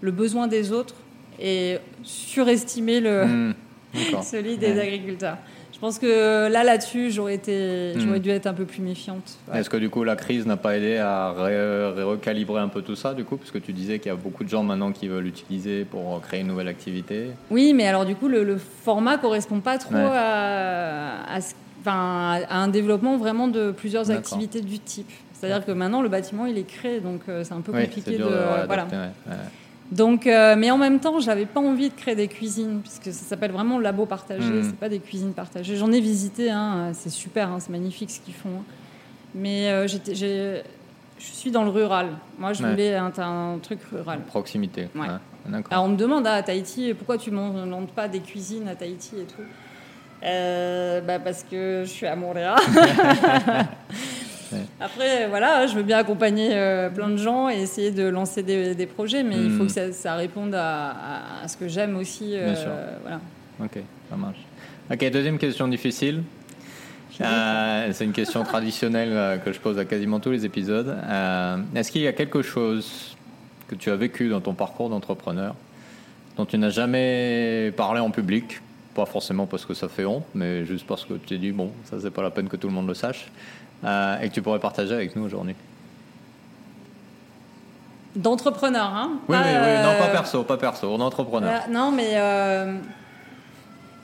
[0.00, 0.94] le besoin des autres
[1.40, 3.24] et surestimé le,
[3.94, 4.22] mmh.
[4.22, 5.38] celui des agriculteurs.
[5.78, 8.00] Je pense que là, là-dessus, j'aurais été, hmm.
[8.00, 9.38] j'aurais dû être un peu plus méfiante.
[9.54, 13.14] Est-ce que du coup, la crise n'a pas aidé à recalibrer un peu tout ça,
[13.14, 15.22] du coup, parce que tu disais qu'il y a beaucoup de gens maintenant qui veulent
[15.22, 17.28] l'utiliser pour créer une nouvelle activité.
[17.52, 21.38] Oui, mais alors du coup, le, le format correspond pas trop à,
[21.86, 25.10] à, un développement vraiment de plusieurs activités du type.
[25.32, 28.24] C'est-à-dire que maintenant, le bâtiment, il est créé, donc euh, c'est un peu compliqué de,
[28.66, 28.88] voilà.
[29.90, 33.24] Donc, euh, mais en même temps, j'avais pas envie de créer des cuisines, puisque ça
[33.24, 34.62] s'appelle vraiment labo partagé, ce hmm.
[34.64, 35.76] c'est pas des cuisines partagées.
[35.76, 38.50] J'en ai visité, hein, c'est super, hein, c'est magnifique ce qu'ils font.
[38.60, 38.64] Hein.
[39.34, 40.62] Mais euh, je
[41.18, 42.10] suis dans le rural.
[42.38, 44.20] Moi, je voulais un, truc rural.
[44.26, 44.88] Proximité.
[44.94, 45.06] Ouais.
[45.70, 49.16] Alors, on me demande à Tahiti, pourquoi tu ne montes pas des cuisines à Tahiti
[49.16, 49.42] et tout?
[50.22, 52.56] Euh, bah Parce que je suis à Montréal.
[54.80, 58.86] Après, voilà, je veux bien accompagner euh, plein de gens et essayer de lancer des,
[58.86, 59.68] projets, mais il faut hmm.
[59.68, 62.32] que ça, réponde à, ce que j'aime aussi.
[62.34, 62.70] Euh, bien sûr.
[63.02, 63.20] Voilà.
[63.62, 64.38] Ok, ça marche.
[64.90, 66.22] Ok, deuxième question difficile.
[67.20, 70.96] Euh, c'est une question traditionnelle que je pose à quasiment tous les épisodes.
[71.74, 73.16] Est-ce qu'il y a quelque chose
[73.66, 75.54] que tu as vécu dans ton parcours d'entrepreneur
[76.38, 78.60] dont tu n'as jamais parlé en public,
[78.94, 81.72] pas forcément parce que ça fait honte, mais juste parce que tu t'es dit, bon,
[81.84, 83.30] ça c'est pas la peine que tout le monde le sache,
[83.84, 85.54] euh, et que tu pourrais partager avec nous aujourd'hui
[88.16, 91.62] D'entrepreneur, hein Oui, oui, oui, non, pas perso, pas perso, d'entrepreneur.
[91.70, 92.78] non, mais euh,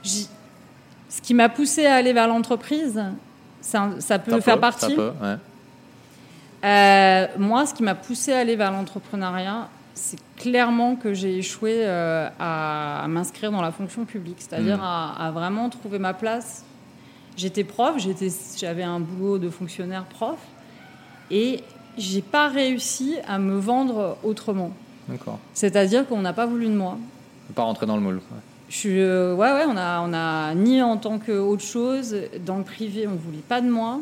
[0.03, 3.03] ce qui m'a poussé à aller vers l'entreprise,
[3.61, 4.91] ça, ça, peut faire partie.
[4.91, 5.37] Ça peut, ouais.
[6.65, 11.81] Euh, moi, ce qui m'a poussé à aller vers l'entrepreneuriat, c'est clairement que j'ai échoué
[11.81, 15.21] euh, à, m'inscrire dans la fonction publique, c'est-à-dire hmm.
[15.21, 16.65] à, vraiment trouver ma place.
[17.37, 17.97] J'étais prof,
[18.57, 20.39] j'avais un boulot de fonctionnaire prof,
[21.31, 21.61] et
[21.99, 24.73] j'ai pas réussi à me vendre autrement.
[25.09, 25.39] D'accord.
[25.53, 26.99] C'est-à-dire qu'on n'a pas voulu de moi.
[27.55, 28.21] Pas rentrer dans le moule.
[28.69, 32.59] Je suis, euh, ouais, ouais, on a, on a ni en tant qu'autre chose, dans
[32.59, 34.01] le privé, on voulait pas de moi.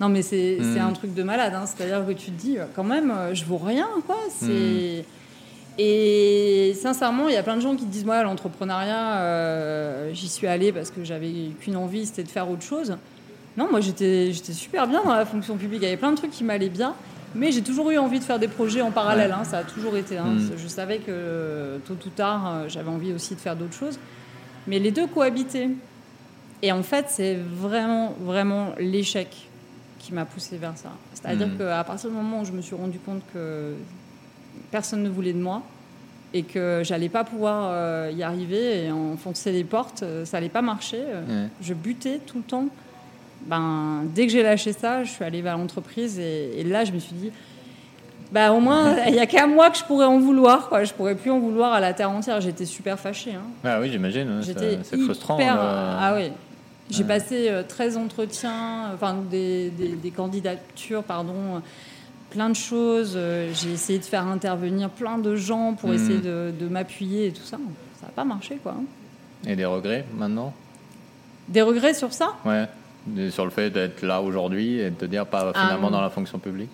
[0.00, 0.78] Non, mais c'est hmm.
[0.80, 1.54] un truc de malade.
[1.54, 1.66] Hein.
[1.66, 4.18] C'est-à-dire que tu te dis, quand même, euh, je vaux rien, quoi.
[4.28, 5.04] C'est.
[5.06, 5.23] Hmm.
[5.78, 10.46] Et sincèrement, il y a plein de gens qui disent moi, l'entrepreneuriat, euh, j'y suis
[10.46, 12.96] allée parce que j'avais qu'une envie, c'était de faire autre chose.
[13.56, 15.80] Non, moi j'étais super bien dans la fonction publique.
[15.82, 16.94] Il y avait plein de trucs qui m'allaient bien,
[17.34, 19.32] mais j'ai toujours eu envie de faire des projets en parallèle.
[19.32, 19.44] Hein.
[19.44, 20.16] ça a toujours été.
[20.18, 20.26] Hein.
[20.26, 20.50] Hmm.
[20.56, 23.98] Je savais que tôt ou tard, euh, j'avais envie aussi de faire d'autres choses.
[24.66, 25.70] Mais les deux cohabitaient.
[26.62, 29.28] Et en fait, c'est vraiment, vraiment l'échec
[29.98, 30.92] qui m'a poussé vers ça.
[31.12, 31.58] C'est-à-dire mmh.
[31.58, 33.74] qu'à partir du moment où je me suis rendu compte que
[34.70, 35.62] personne ne voulait de moi
[36.32, 40.48] et que j'allais pas pouvoir euh, y arriver et enfoncer les portes, euh, ça allait
[40.48, 41.00] pas marcher.
[41.00, 42.66] Euh, je butais tout le temps.
[43.46, 46.98] Ben, dès que j'ai lâché ça, je suis allée vers l'entreprise et, là, je me
[46.98, 47.30] suis dit,
[48.32, 50.68] bah, au moins, il n'y a qu'à moi que je pourrais en vouloir.
[50.68, 50.82] Quoi.
[50.82, 52.40] Je pourrais plus en vouloir à la terre entière.
[52.40, 53.34] J'étais super fâchée.
[53.34, 53.44] Hein.
[53.62, 54.42] Ah oui, j'imagine.
[54.42, 55.38] C'est frustrant.
[55.40, 56.32] Ah oui,
[56.90, 61.62] j'ai passé 13 euh, entretiens, enfin des, des, candidatures, pardon,
[62.34, 63.14] plein de choses.
[63.16, 65.94] Euh, j'ai essayé de faire intervenir plein de gens pour hmm.
[65.94, 67.58] essayer de, de m'appuyer et tout ça.
[68.00, 68.74] Ça n'a pas marché, quoi.
[69.46, 70.52] Et des regrets maintenant?
[71.48, 72.34] Des regrets sur ça?
[72.44, 72.66] Ouais,
[73.30, 76.10] sur le fait d'être là aujourd'hui et de te dire pas finalement ah, dans la
[76.10, 76.70] fonction publique?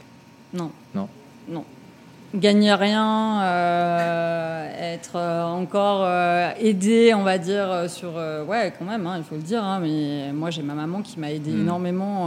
[0.55, 0.71] Non.
[0.95, 1.09] Non.
[1.49, 1.65] Non
[2.35, 8.15] gagner rien, euh, être euh, encore euh, aidé, on va dire, sur...
[8.47, 9.65] ouais, quand même, hein, il faut le dire.
[9.65, 11.61] Hein, mais moi, j'ai ma maman qui m'a aidé hmm.
[11.61, 12.27] énormément.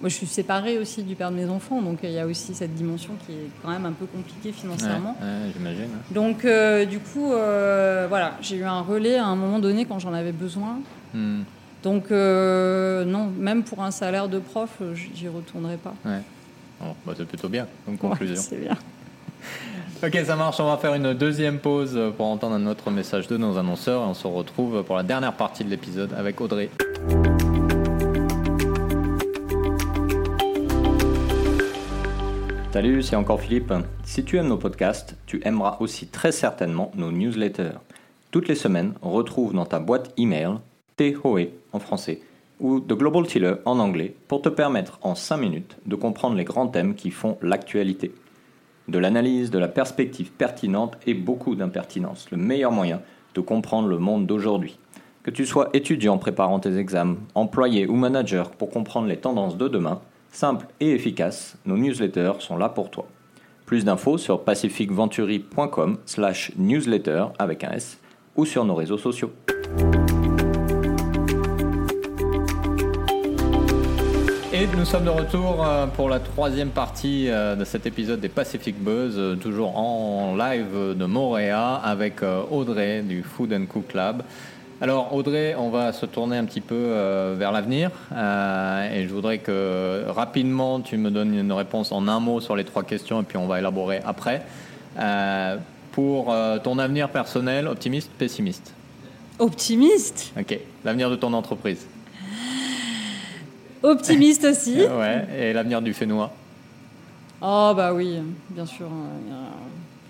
[0.00, 2.54] moi, je suis séparée aussi du père de mes enfants, donc il y a aussi
[2.54, 5.16] cette dimension qui est quand même un peu compliquée financièrement.
[5.54, 5.90] J'imagine.
[6.10, 6.46] Donc,
[6.88, 10.78] du coup, voilà, j'ai eu un relais à un moment donné quand j'en avais besoin.
[11.12, 11.42] Hmm.
[11.82, 14.70] Donc, non, même pour un salaire de prof,
[15.14, 15.94] j'y retournerai pas.
[16.04, 16.20] Ouais.
[17.06, 18.36] Bah, c'est plutôt bien comme conclusion.
[18.36, 18.76] c'est bien.
[20.02, 20.60] Ok, ça marche.
[20.60, 24.06] On va faire une deuxième pause pour entendre un autre message de nos annonceurs et
[24.06, 26.68] on se retrouve pour la dernière partie de l'épisode avec Audrey.
[32.74, 33.72] Salut, c'est encore Philippe.
[34.02, 37.78] Si tu aimes nos podcasts, tu aimeras aussi très certainement nos newsletters.
[38.30, 40.56] Toutes les semaines, retrouve dans ta boîte email
[40.96, 42.20] THOE en français
[42.60, 46.44] ou The Global Tiller en anglais pour te permettre en 5 minutes de comprendre les
[46.44, 48.12] grands thèmes qui font l'actualité
[48.88, 53.00] de l'analyse, de la perspective pertinente et beaucoup d'impertinence, le meilleur moyen
[53.34, 54.78] de comprendre le monde d'aujourd'hui.
[55.22, 59.68] Que tu sois étudiant préparant tes examens, employé ou manager pour comprendre les tendances de
[59.68, 63.06] demain, simple et efficace, nos newsletters sont là pour toi.
[63.64, 67.98] Plus d'infos sur pacificventuri.com slash newsletter avec un S
[68.36, 69.30] ou sur nos réseaux sociaux.
[74.76, 78.76] Nous sommes de retour euh, pour la troisième partie euh, de cet épisode des Pacific
[78.76, 84.22] Buzz, euh, toujours en live de Montréal avec Audrey du Food and Cook Lab.
[84.80, 90.04] Alors Audrey, on va se tourner un petit peu vers l'avenir et je voudrais que
[90.08, 93.38] rapidement tu me donnes une réponse en un mot sur les trois questions et puis
[93.38, 94.42] on va élaborer après.
[95.92, 96.34] pour
[96.64, 98.74] ton avenir personnel, optimiste, pessimiste?
[99.38, 100.32] Optimiste?
[100.38, 101.86] Ok, l'avenir de ton entreprise?
[103.84, 104.76] Optimiste aussi.
[104.98, 106.32] ouais, et l'avenir du Fénois
[107.42, 108.18] Oh, bah oui,
[108.48, 108.86] bien sûr.
[108.86, 109.44] Euh,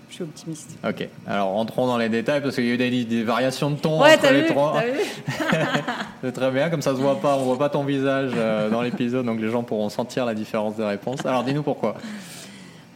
[0.07, 0.77] je suis optimiste.
[0.87, 4.01] Ok, alors rentrons dans les détails parce qu'il y a eu des, variations de ton
[4.01, 4.81] entre les trois.
[6.23, 8.81] C'est très bien, comme ça se voit pas, on voit pas ton visage euh, dans
[8.81, 11.25] l'épisode, donc les gens pourront sentir la différence des réponses.
[11.25, 11.95] Alors dis-nous pourquoi.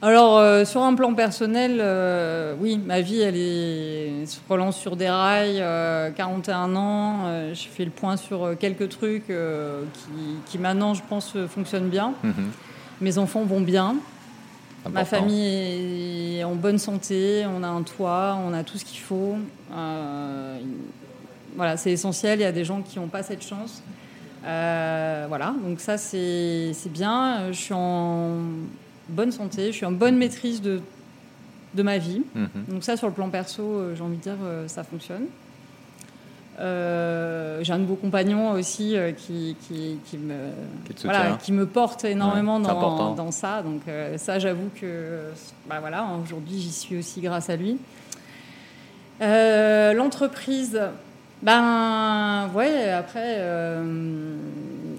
[0.02, 4.96] Alors, euh, sur un plan personnel, euh, oui, ma vie, elle est, se relance sur
[4.96, 5.62] des rails.
[6.16, 9.32] 41 euh, ans, j'ai fait le point sur quelques trucs
[10.46, 12.14] qui, maintenant, je pense, fonctionnent bien.
[12.24, 12.34] Mhm.
[13.02, 13.96] Mes enfants vont bien.
[14.90, 17.46] Ma famille est en bonne santé.
[17.54, 19.36] On a un toit, on a tout ce qu'il faut.
[21.58, 22.40] voilà, c'est essentiel.
[22.40, 23.84] Il y a des gens qui n'ont pas cette chance.
[24.44, 27.52] voilà, donc ça, c'est bien.
[27.52, 28.38] Je suis en
[29.10, 30.82] bonne santé, je suis en bonne maîtrise de
[31.76, 32.24] de ma vie.
[32.34, 32.50] Mhm.
[32.68, 35.26] Donc ça, sur le plan perso, j'ai envie de dire, ça fonctionne.
[36.58, 40.34] j'ai un nouveau compagnon aussi qui, qui, me,
[41.04, 43.62] voilà, qui me porte énormément dans, dans, ça.
[43.62, 43.84] Donc
[44.18, 45.20] ça, j'avoue que
[45.70, 47.78] bah, voilà, aujourd'hui, j'y suis aussi grâce à lui.
[49.22, 50.82] L'entreprise,
[51.42, 54.36] ben ouais, après, euh,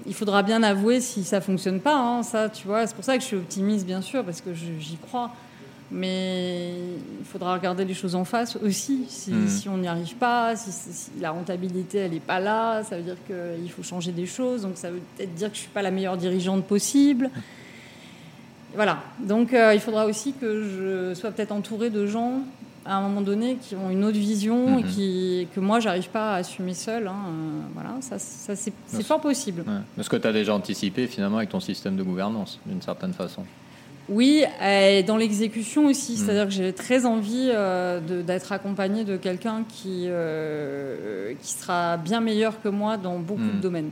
[0.05, 1.95] il faudra bien avouer si ça fonctionne pas.
[1.95, 4.53] Hein, ça, tu vois, c'est pour ça que je suis optimiste, bien sûr, parce que
[4.53, 5.31] j'y crois.
[5.93, 6.71] Mais
[7.19, 9.05] il faudra regarder les choses en face aussi.
[9.09, 9.73] Si, hmm.
[9.73, 13.69] on n'y arrive pas, si, la rentabilité elle n'est pas là, ça veut dire qu'il
[13.71, 14.61] faut changer des choses.
[14.61, 17.29] Donc ça veut peut-être dire que je suis pas la meilleure dirigeante possible.
[18.73, 18.99] Voilà.
[19.19, 22.39] Donc euh, il faudra aussi que je sois peut-être entourée de gens
[22.85, 24.89] à un moment donné qui ont une autre vision et mhm.
[24.89, 27.07] qui, que moi j'arrive pas à assumer seul.
[27.07, 29.63] Hein, euh, voilà, ça, ça c'est fort possible.
[29.99, 33.43] Est-ce que tu as déjà anticipé finalement avec ton système de gouvernance d'une certaine façon
[34.09, 36.17] oui, et dans l'exécution aussi, mhm.
[36.17, 42.19] c'est-à-dire que j'ai très envie euh, d'être accompagné de quelqu'un qui, euh, qui sera bien
[42.19, 43.61] meilleur que moi dans beaucoup de mhm.
[43.61, 43.89] domaines.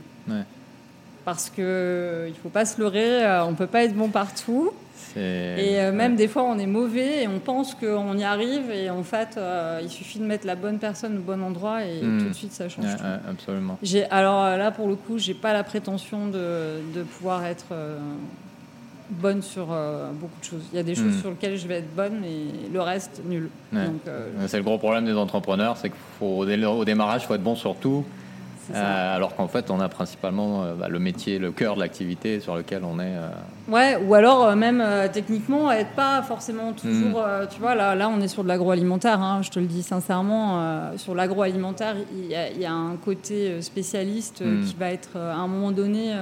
[1.24, 4.72] Parce qu'il ne faut pas se leurrer, on ne peut pas être bon partout.
[5.16, 8.90] Et euh, même des fois, on est mauvais et on pense qu'on y arrive et
[8.90, 12.18] en fait, euh, il suffit de mettre la bonne personne au bon endroit et hmm.
[12.18, 13.04] tout de suite, ça change tout.
[13.28, 13.78] absolument.
[14.10, 17.74] Alors euh, là, pour le coup, j'ai pas la prétention de, de pouvoir être
[19.10, 20.62] bonne sur beaucoup de choses.
[20.72, 21.20] Il y a des choses hmm.
[21.20, 23.50] sur lesquelles je vais être bonne et le reste, nul.
[24.46, 26.44] c'est le gros problème des entrepreneurs, c'est qu'au
[26.84, 28.04] démarrage, il faut être bon sur tout.
[28.74, 32.40] Euh, alors qu'en fait, on a principalement euh, bah, le métier, le cœur de l'activité
[32.40, 33.16] sur lequel on est.
[33.16, 33.30] Euh.
[33.68, 37.20] Ouais, ou alors même techniquement, être pas forcément toujours.
[37.20, 37.46] Hmm.
[37.50, 40.90] tu vois, là, là, on est sur de l'agroalimentaire, hein, je te le dis sincèrement.
[40.96, 44.64] sur l'agroalimentaire, il y, a un côté spécialiste hmm.
[44.64, 46.14] qui va être, à un moment donné,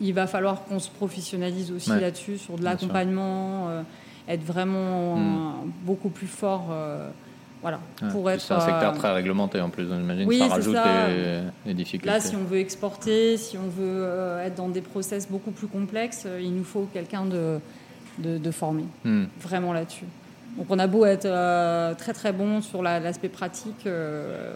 [0.00, 3.68] il va falloir qu'on se professionnalise aussi là-dessus, sur de l'accompagnement,
[4.26, 5.70] être vraiment hmm.
[5.84, 6.74] beaucoup plus fort.
[7.62, 7.80] Voilà,
[8.12, 8.40] pour être.
[8.40, 10.28] C'est un secteur euh, très réglementé en plus, j'imagine.
[10.28, 10.76] Oui, ça rajoute
[11.64, 12.06] des, difficultés.
[12.06, 15.66] Là, si on veut exporter, si on veut euh, être dans des process beaucoup plus
[15.66, 17.58] complexes, euh, il nous faut quelqu'un de,
[18.18, 19.24] de, formé, hmm.
[19.40, 20.04] vraiment là-dessus.
[20.56, 21.28] Donc on a beau être
[21.96, 23.86] très très bon sur l'aspect pratique,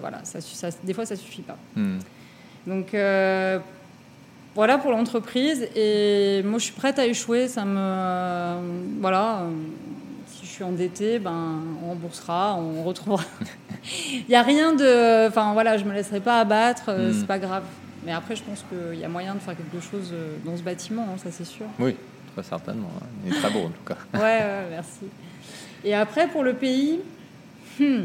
[0.01, 1.59] voilà, ça, des fois ça suffit pas.
[1.77, 1.99] Hmm.
[2.67, 2.95] Donc
[4.55, 9.43] voilà pour l'entreprise et moi je suis prête à échouer, ça me voilà
[10.63, 13.25] endetté, ben, on remboursera, on retrouvera.
[14.13, 15.29] Il n'y a rien de.
[15.29, 17.65] Enfin voilà, je me laisserai pas abattre, euh, c'est pas grave.
[18.05, 20.63] Mais après, je pense qu'il y a moyen de faire quelque chose euh, dans ce
[20.63, 21.67] bâtiment, hein, ça c'est sûr.
[21.79, 21.97] Oui,
[22.35, 22.91] très certainement.
[23.01, 23.07] Hein.
[23.25, 23.97] Il est très beau en tout cas.
[24.19, 25.07] ouais, merci.
[25.85, 27.01] Et après, pour le pays,
[27.79, 28.05] hmm.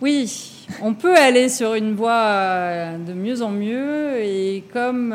[0.00, 4.18] oui, on peut aller sur une voie euh, de mieux en mieux.
[4.20, 5.12] Et comme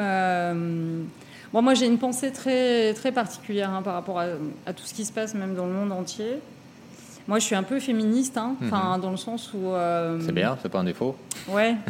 [1.54, 5.12] moi, j'ai une pensée très, très particulière hein, par rapport à, tout ce qui se
[5.12, 6.39] passe, même dans le monde entier.
[7.28, 9.02] Moi, je suis un peu féministe, hein, mhm.
[9.02, 9.72] dans le sens où.
[9.72, 11.16] Euh, c'est bien, c'est pas un défaut.
[11.50, 11.76] Ouais.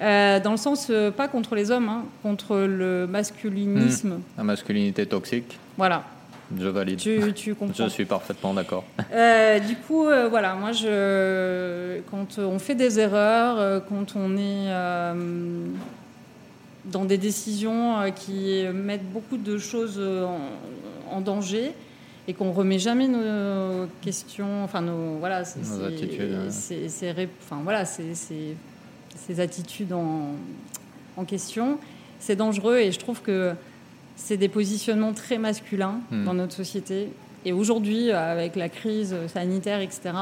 [0.00, 4.14] Euh, dans le sens, euh, pas contre les hommes, hein, contre le masculinisme.
[4.14, 4.22] Hmm.
[4.36, 5.56] La masculinité toxique.
[5.76, 6.02] Voilà.
[6.58, 6.98] Je valide.
[6.98, 7.84] Tu, tu comprends.
[7.84, 8.82] Je suis parfaitement d'accord.
[8.98, 14.72] du coup, voilà, moi, je, quand on fait des erreurs, quand on est
[16.84, 20.26] dans des décisions euh, qui mettent beaucoup de choses euh,
[21.10, 21.72] en, danger
[22.28, 26.38] et qu'on remet jamais nos questions, enfin nos voilà, ces, attitudes,
[27.42, 28.56] enfin voilà, ces,
[29.40, 30.30] attitudes en,
[31.16, 31.78] en question,
[32.20, 33.54] c'est dangereux et je trouve que
[34.14, 36.24] c'est des positionnements très masculins hmm.
[36.24, 37.08] dans notre société.
[37.44, 40.12] Et aujourd'hui, avec la crise sanitaire, etc.,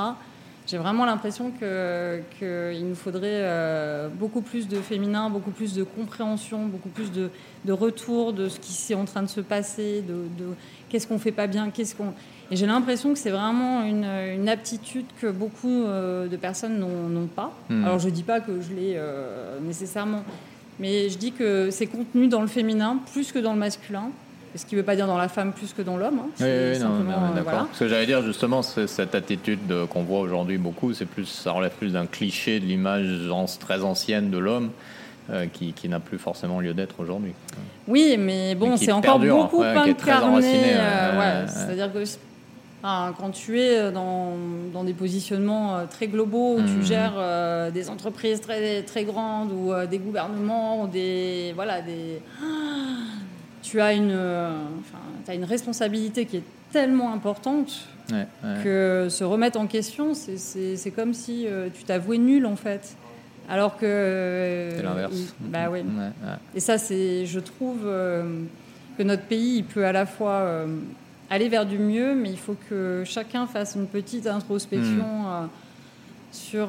[0.70, 6.66] j'ai vraiment l'impression qu'il nous faudrait euh, beaucoup plus de féminin, beaucoup plus de compréhension,
[6.66, 7.30] beaucoup plus de,
[7.64, 10.44] de retour de ce qui est en train de se passer, de,
[10.88, 12.12] qu'est-ce qu'on fait pas bien, qu'est-ce qu'on.
[12.52, 17.52] Et j'ai l'impression que c'est vraiment une, aptitude que beaucoup euh, de personnes n'ont pas.
[17.68, 17.84] Hmm.
[17.84, 20.22] Alors je dis pas que je l'ai euh, nécessairement,
[20.78, 24.10] mais je dis que c'est contenu dans le féminin plus que dans le masculin.
[24.54, 26.20] Ce qui ne veut pas dire dans la femme plus que dans l'homme.
[26.24, 26.30] Hein.
[26.40, 27.68] Oui, non, non, d'accord.
[27.72, 31.52] Ce que j'allais dire justement, c'est cette attitude qu'on voit aujourd'hui beaucoup, c'est plus, ça
[31.52, 33.30] relève plus d'un cliché de l'image
[33.60, 34.70] très ancienne de l'homme.
[35.32, 37.34] Euh, qui, qui n'a plus forcément lieu d'être aujourd'hui.
[37.86, 40.74] Oui, mais bon, c'est encore beaucoup ouais, incarné.
[40.74, 42.02] Euh, c'est-à-dire que
[42.82, 44.32] quand tu es dans,
[44.72, 46.82] dans, des positionnements euh, très globaux, où tu mmh.
[46.82, 52.20] gères des entreprises très, très grandes ou des gouvernements, ou des, voilà, des,
[53.62, 54.18] tu as une,
[55.28, 57.88] as une responsabilité qui est tellement importante
[58.64, 62.96] que se remettre en question, c'est comme si euh, tu t'avouais nul en fait.
[63.48, 64.70] Alors que.
[64.76, 65.34] c'est l'inverse.
[65.40, 65.80] bah oui.
[66.54, 68.42] Et ça, c'est, je trouve euh,
[68.96, 70.66] que notre pays, il peut à la fois euh,
[71.30, 75.48] aller vers du mieux, mais il faut que chacun fasse une petite introspection hmm.
[76.30, 76.68] sur.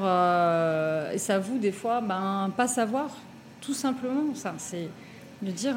[1.14, 3.16] et ça vous, des fois, ben, pas savoir,
[3.62, 4.34] tout simplement.
[4.34, 4.88] Ça, c'est
[5.42, 5.76] de dire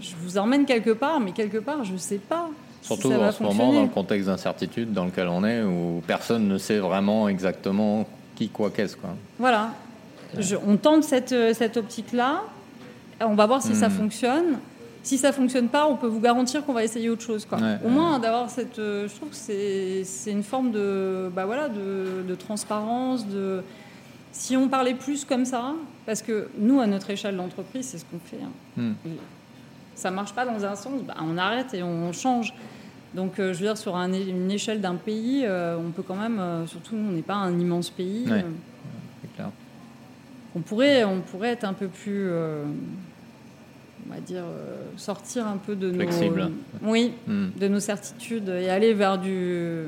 [0.00, 2.48] je vous emmène quelque part, mais quelque part, je ne sais pas.
[2.80, 6.58] Surtout en ce moment, dans le contexte d'incertitude dans lequel on est, où personne ne
[6.58, 8.96] sait vraiment exactement qui, quoi, qu'est-ce.
[8.96, 9.10] Quoi.
[9.38, 9.70] Voilà.
[10.66, 12.42] on tente cette, cette optique-là.
[13.20, 13.92] On va voir si ça hmm.
[13.92, 14.58] fonctionne.
[15.02, 17.44] Si ça fonctionne pas, on peut vous garantir qu'on va essayer autre chose.
[17.44, 17.58] Quoi.
[17.84, 22.22] Au moins d'avoir cette, euh, je trouve que c'est une forme de, bah voilà, de,
[22.26, 23.26] de, transparence.
[23.26, 23.62] De,
[24.30, 25.74] si on parlait plus comme ça,
[26.06, 28.42] parce que nous à notre échelle d'entreprise, c'est ce qu'on fait.
[28.42, 28.50] Hein.
[28.76, 28.94] Hmm.
[29.94, 32.54] Ça marche pas dans un sens, bah, on arrête et on change.
[33.14, 36.40] Donc, euh, je veux dire, sur une échelle d'un pays, euh, on peut quand même,
[36.66, 38.24] surtout nous, on n'est pas un immense pays.
[38.24, 39.50] clair.
[40.54, 42.28] On pourrait, on pourrait être un peu plus
[44.08, 46.04] on va dire, euh, sortir un peu de nos,
[46.82, 47.48] oui, hmm.
[47.58, 49.84] de nos certitudes et aller vers du,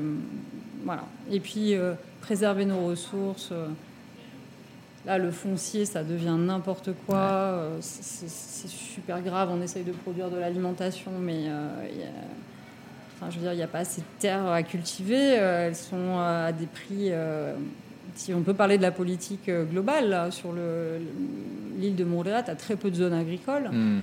[0.83, 1.03] voilà.
[1.31, 3.51] Et puis euh, préserver nos ressources.
[5.05, 7.69] Là, le foncier, ça devient n'importe quoi.
[7.81, 8.27] C'est
[8.67, 9.49] super grave.
[9.51, 11.67] On essaye de produire de l'alimentation, mais euh,
[13.15, 15.35] enfin, je veux dire, il n'y a pas assez de terres à cultiver.
[15.35, 17.11] elles sont à des prix
[18.15, 20.53] si on peut parler de la politique euh, globale, sur
[21.77, 23.69] l'île de Montréal, tu as très peu de zones agricoles.
[23.71, 23.99] Hmm.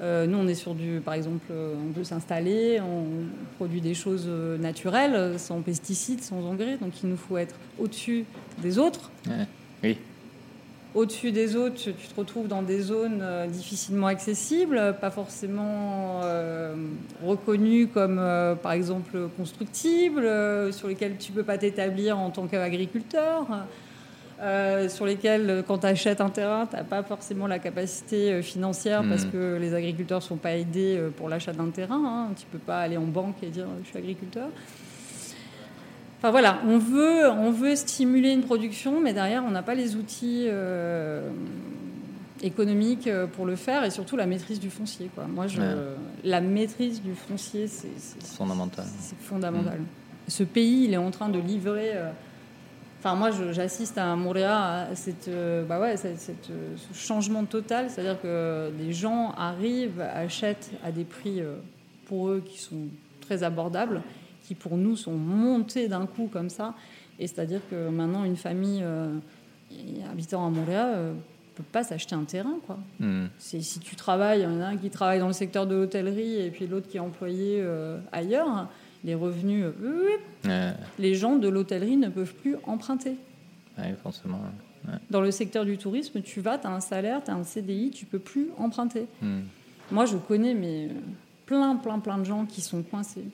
[0.00, 3.04] Euh, nous, on est sur du, par exemple, euh, on peut s'installer, on
[3.56, 4.28] produit des choses
[4.58, 8.24] naturelles, sans pesticides, sans engrais, donc il nous faut être au-dessus
[8.60, 9.10] des autres.
[9.82, 9.96] Oui
[10.94, 16.74] au-dessus des autres, tu te retrouves dans des zones euh, difficilement accessibles, pas forcément euh,
[17.24, 20.28] reconnues comme, euh, par exemple, constructibles,
[20.72, 23.46] sur lesquelles tu ne peux pas t'établir en tant qu'agriculteur,
[24.88, 29.24] sur lesquelles, quand tu achètes un terrain, tu n'as pas forcément la capacité financière parce
[29.24, 29.30] mmh.
[29.30, 32.02] que les agriculteurs ne sont pas aidés pour l'achat d'un terrain.
[32.04, 32.34] Hein.
[32.36, 34.48] Tu ne peux pas aller en banque et dire je suis agriculteur.
[36.22, 39.96] Enfin voilà, on veut, on veut stimuler une production, mais derrière, on n'a pas les
[39.96, 41.28] outils euh,
[42.42, 45.10] économiques euh, pour le faire et surtout la maîtrise du foncier.
[45.12, 45.24] Quoi.
[45.24, 45.60] Moi, je,
[46.22, 47.88] la maîtrise du foncier, c'est
[48.22, 48.84] fondamental.
[49.00, 49.80] C'est fondamental.
[49.80, 49.86] Mm.
[50.28, 51.90] Ce pays, il est en train de livrer.
[51.96, 52.12] Euh,
[53.00, 55.28] enfin, moi, j'assiste à Montréal à cette,
[55.68, 61.42] bah ouais, cette, ce changement total, c'est-à-dire que des gens arrivent, achètent à des prix
[62.06, 62.86] pour eux qui sont
[63.22, 64.02] très abordables
[64.52, 66.74] qui pour nous sont montés d'un coup comme ça.
[67.18, 69.14] Et c'est-à-dire que maintenant, une famille euh,
[70.10, 71.14] habitant à Montréal euh,
[71.54, 72.58] peut pas s'acheter un terrain.
[72.66, 72.78] Quoi.
[73.00, 73.26] Hmm.
[73.38, 76.36] Si tu travailles, il y en a un qui travaille dans le secteur de l'hôtellerie
[76.40, 78.68] et puis l'autre qui est employé euh, ailleurs,
[79.04, 79.64] les revenus,
[80.98, 83.16] les gens de l'hôtellerie ne peuvent plus emprunter.
[83.78, 84.40] Oui, forcément.
[85.10, 87.90] Dans le secteur du tourisme, tu vas, tu as un salaire, tu as un CDI,
[87.90, 89.06] tu peux plus emprunter.
[89.22, 89.40] Hmm.
[89.90, 90.88] Moi, je connais mais
[91.46, 93.24] plein, plein, plein de gens qui sont coincés.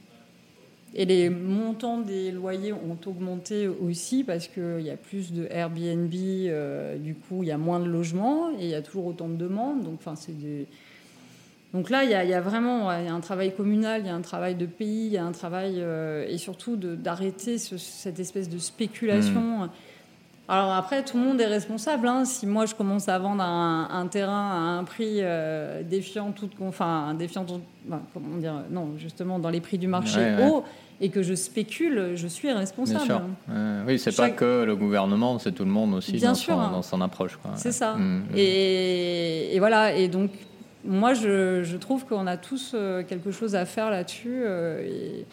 [1.00, 6.12] Et les montants des loyers ont augmenté aussi parce qu'il y a plus de Airbnb,
[6.12, 9.28] euh, du coup il y a moins de logements et il y a toujours autant
[9.28, 9.84] de demandes.
[9.84, 10.32] Donc, enfin, c'est
[11.72, 14.64] donc là, il y, a, vraiment un travail communal, il y a un travail de
[14.64, 19.40] pays, il y a un travail euh, et surtout d'arrêter cette espèce de spéculation.
[19.40, 19.70] Mmh.
[20.48, 22.08] Alors après, tout le monde est responsable.
[22.08, 22.24] Hein.
[22.24, 27.14] Si moi je commence à vendre un, terrain à un prix euh, défiant tout, enfin
[27.14, 27.44] défiant,
[28.14, 30.64] comment dire, non, justement dans les prix du marché haut,
[31.00, 33.06] et que je spécule, je suis responsable.
[33.06, 33.22] Bien sûr.
[33.86, 36.60] oui, c'est pas que le gouvernement, c'est tout le monde aussi Bien dans, sûr, son,
[36.60, 36.70] hein.
[36.72, 37.38] dans son approche.
[37.54, 37.94] C'est ça.
[37.94, 38.36] Mmh, mmh.
[38.36, 39.94] Et, et, voilà.
[39.94, 40.30] Et donc,
[40.84, 44.42] moi, je, je trouve qu'on a tous euh, quelque chose à faire là-dessus.
[44.44, 45.26] Euh, et,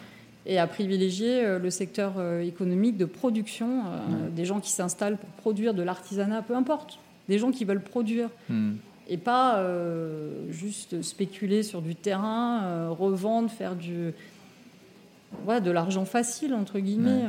[0.46, 5.16] et à privilégier euh, le secteur euh, économique de production, euh, des gens qui s'installent
[5.16, 6.98] pour produire de l'artisanat, peu importe,
[7.28, 8.30] des gens qui veulent produire.
[8.48, 8.74] Hmm.
[9.08, 9.64] Et pas
[10.50, 14.12] juste spéculer sur du terrain, revendre, faire du,
[15.46, 17.24] ouais, de l'argent facile, entre guillemets.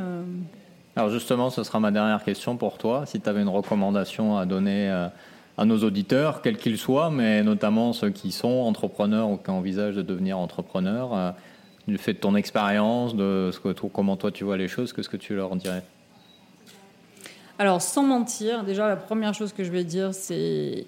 [0.95, 3.05] Alors justement, ce sera ma dernière question pour toi.
[3.05, 4.89] Si tu avais une recommandation à donner
[5.57, 9.95] à nos auditeurs, quels qu'ils soient, mais notamment ceux qui sont entrepreneurs ou qui envisagent
[9.95, 11.35] de devenir entrepreneurs,
[11.87, 15.09] du fait de ton expérience, de ce que, comment toi tu vois les choses, qu'est-ce
[15.09, 15.83] que tu leur dirais?
[17.59, 20.85] Alors, sans mentir, déjà la première chose que je vais dire, c'est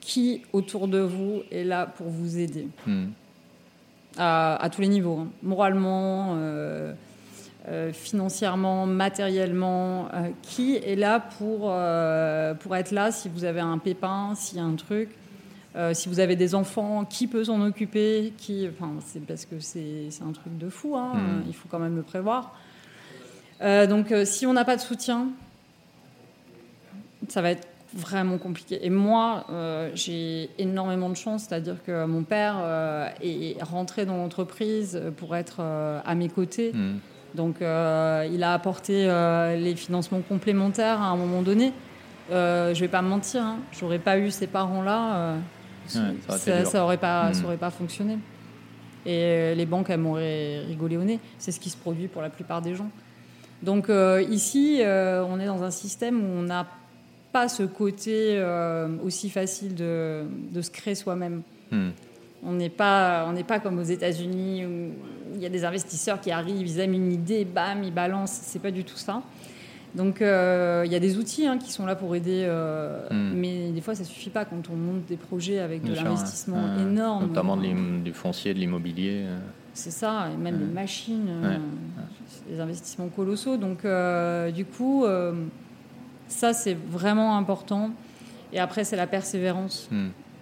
[0.00, 3.06] qui autour de vous est là pour vous aider hmm.
[4.20, 5.28] À, tous les niveaux, hein.
[5.42, 6.34] moralement.
[6.36, 6.92] Euh,
[7.68, 11.72] euh, financièrement, matériellement, euh, qui est là pour,
[12.60, 15.10] pour être là si vous avez un pépin, s'il y a un truc.
[15.92, 20.08] Si vous avez des enfants, qui peut s'en occuper qui, enfin, C'est parce que c'est
[20.26, 21.42] un truc de fou, hein, hmm.
[21.46, 22.56] il faut quand même le prévoir.
[23.60, 25.28] Donc si on n'a pas de soutien,
[27.28, 28.84] ça va être vraiment compliqué.
[28.84, 34.16] Et moi, euh, j'ai énormément de chance, c'est-à-dire que mon père euh, est rentré dans
[34.16, 36.72] l'entreprise pour être euh, à mes côtés.
[36.72, 36.98] Hmm.
[37.34, 39.06] Donc, il a apporté
[39.56, 41.72] les financements complémentaires à un moment donné.
[42.28, 45.36] je vais pas me mentir, hein, j'aurais pas eu ces parents-là,
[45.86, 46.00] ça,
[46.64, 47.44] ça, aurait pas, ça hmm.
[47.44, 48.18] aurait pas fonctionné.
[49.06, 51.20] Et les banques, elles m'auraient rigolé au nez.
[51.38, 52.90] C'est ce qui se produit pour la plupart des gens.
[53.62, 53.88] Donc
[54.28, 56.66] ici, on est dans un système où on a
[57.32, 61.42] pas ce côté euh, aussi facile de, de se créer soi-même.
[61.70, 61.90] Hmm.
[62.42, 64.92] On n'est pas, on n'est pas comme aux États-Unis où
[65.34, 68.40] il y a des investisseurs qui arrivent, ils aiment une idée, bam, ils balancent.
[68.42, 69.22] C'est pas du tout ça.
[69.94, 73.32] Donc euh, il y a des outils hein, qui sont là pour aider, euh, hmm.
[73.34, 77.26] mais des fois ça suffit pas quand on monte des projets avec de l'investissement énorme.
[77.26, 79.26] Notamment du foncier, de l'immobilier.
[79.74, 81.28] C'est ça, et même des machines,
[82.48, 83.56] des investissements colossaux.
[83.56, 83.84] Donc
[84.54, 85.04] du coup
[86.30, 87.90] ça, c'est vraiment important.
[88.52, 89.88] Et après, c'est la persévérance.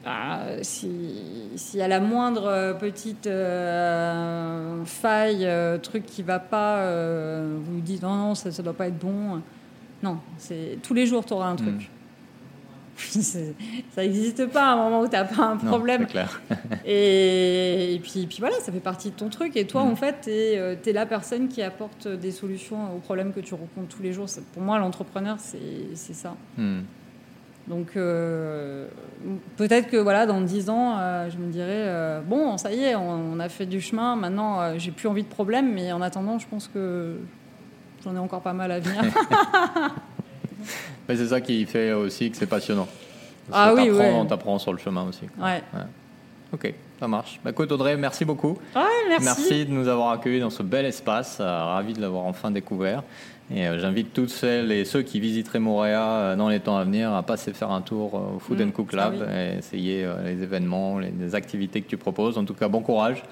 [0.05, 6.87] Ah, S'il y a la moindre euh, petite euh, faille, euh, truc qui va pas,
[7.37, 9.43] vous vous dites non, non, ça ne doit pas être bon.
[10.03, 10.19] Non,
[10.83, 11.75] tous les jours, tu auras un truc.
[11.75, 11.98] Hmm.
[12.99, 16.07] Ça n'existe pas à un moment où tu n'as pas un problème.
[16.07, 16.41] clair.
[16.85, 19.57] et, puis, puis voilà, ça fait partie de ton truc.
[19.57, 19.91] Et toi, hmm.
[19.91, 23.55] en fait, tu es, es, la personne qui apporte des solutions aux problèmes que tu
[23.55, 24.27] rencontres tous les jours.
[24.53, 26.35] Pour moi, l'entrepreneur, c'est ça.
[26.57, 26.81] Hmm.
[27.69, 28.89] Donc euh,
[29.57, 32.97] peut-être que voilà, dans 10 ans, euh, je me dirais euh, bon, ça y est,
[32.97, 34.17] on, a fait du chemin.
[34.17, 37.19] Maintenant, j'ai plus envie de problème, mais en attendant, je pense que
[38.03, 39.03] j'en ai encore pas mal à venir.
[41.09, 42.89] Mais c'est ça qui fait aussi que c'est passionnant.
[43.53, 44.05] ah oui, oui.
[44.13, 45.25] On t'apprend sur le chemin aussi.
[45.39, 45.63] Ouais.
[46.53, 47.39] Ok, ça marche.
[47.45, 48.59] Bah, écoute Audrey, merci beaucoup.
[48.75, 49.25] Ouais, merci.
[49.25, 51.39] Merci de nous avoir accueillis dans ce bel espace.
[51.41, 53.03] Euh, ravi de l'avoir enfin découvert.
[53.55, 56.85] Et euh, j'invite toutes celles et ceux qui visiteraient Montréal euh, dans les temps à
[56.85, 58.73] venir à passer faire un tour au Food and mm.
[58.73, 62.39] Cook Lab ah et essayer les événements, les, activités que tu proposes.
[62.39, 63.23] En tout cas, bon courage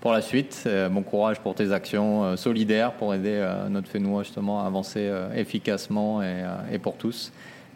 [0.00, 0.68] pour la suite.
[0.90, 6.78] bon courage pour tes actions solidaires pour aider notre Fénois justement à avancer efficacement et,
[6.78, 7.32] pour tous.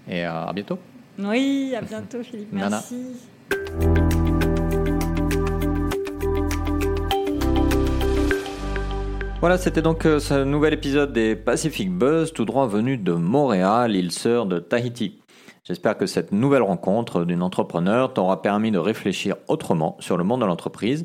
[0.09, 0.79] Et à bientôt.
[1.19, 2.49] Oui, à bientôt Philippe.
[2.53, 2.97] Merci.
[9.45, 13.95] Voilà, c'était donc euh, ce nouvel épisode des Pacific Buzz, tout droit venu de Montréal,
[13.95, 15.19] île sœur de Tahiti.
[15.65, 20.41] J'espère que cette nouvelle rencontre d'une entrepreneur t'aura permis de réfléchir autrement sur le monde
[20.41, 21.05] de l'entreprise,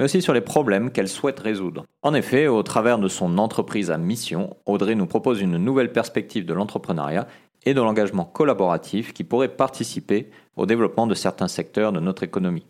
[0.00, 1.84] mais aussi sur les problèmes qu'elle souhaite résoudre.
[2.00, 6.46] En effet, au travers de son entreprise à mission, Audrey nous propose une nouvelle perspective
[6.46, 7.28] de l'entrepreneuriat
[7.66, 12.66] et de l'engagement collaboratif qui pourrait participer au développement de certains secteurs de notre économie.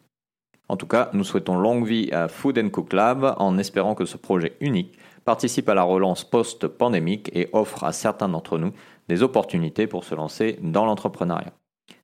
[0.69, 4.17] En tout cas, nous souhaitons longue vie à Food Cook Lab en espérant que ce
[4.17, 8.73] projet unique participe à la relance post-pandémique et offre à certains d'entre nous
[9.09, 11.53] des opportunités pour se lancer dans l'entrepreneuriat.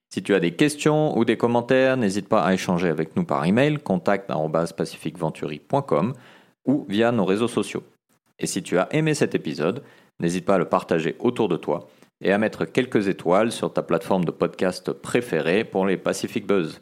[0.09, 3.44] Si tu as des questions ou des commentaires, n'hésite pas à échanger avec nous par
[3.44, 6.12] email contact@pacificventuri.com
[6.66, 7.82] ou via nos réseaux sociaux.
[8.38, 9.82] Et si tu as aimé cet épisode,
[10.20, 11.88] n'hésite pas à le partager autour de toi
[12.20, 16.80] et à mettre quelques étoiles sur ta plateforme de podcast préférée pour les Pacific Buzz.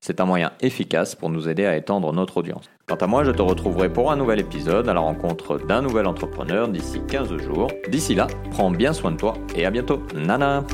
[0.00, 2.70] C'est un moyen efficace pour nous aider à étendre notre audience.
[2.86, 6.06] Quant à moi, je te retrouverai pour un nouvel épisode à la rencontre d'un nouvel
[6.06, 7.68] entrepreneur d'ici 15 jours.
[7.88, 10.00] D'ici là, prends bien soin de toi et à bientôt.
[10.14, 10.64] Nana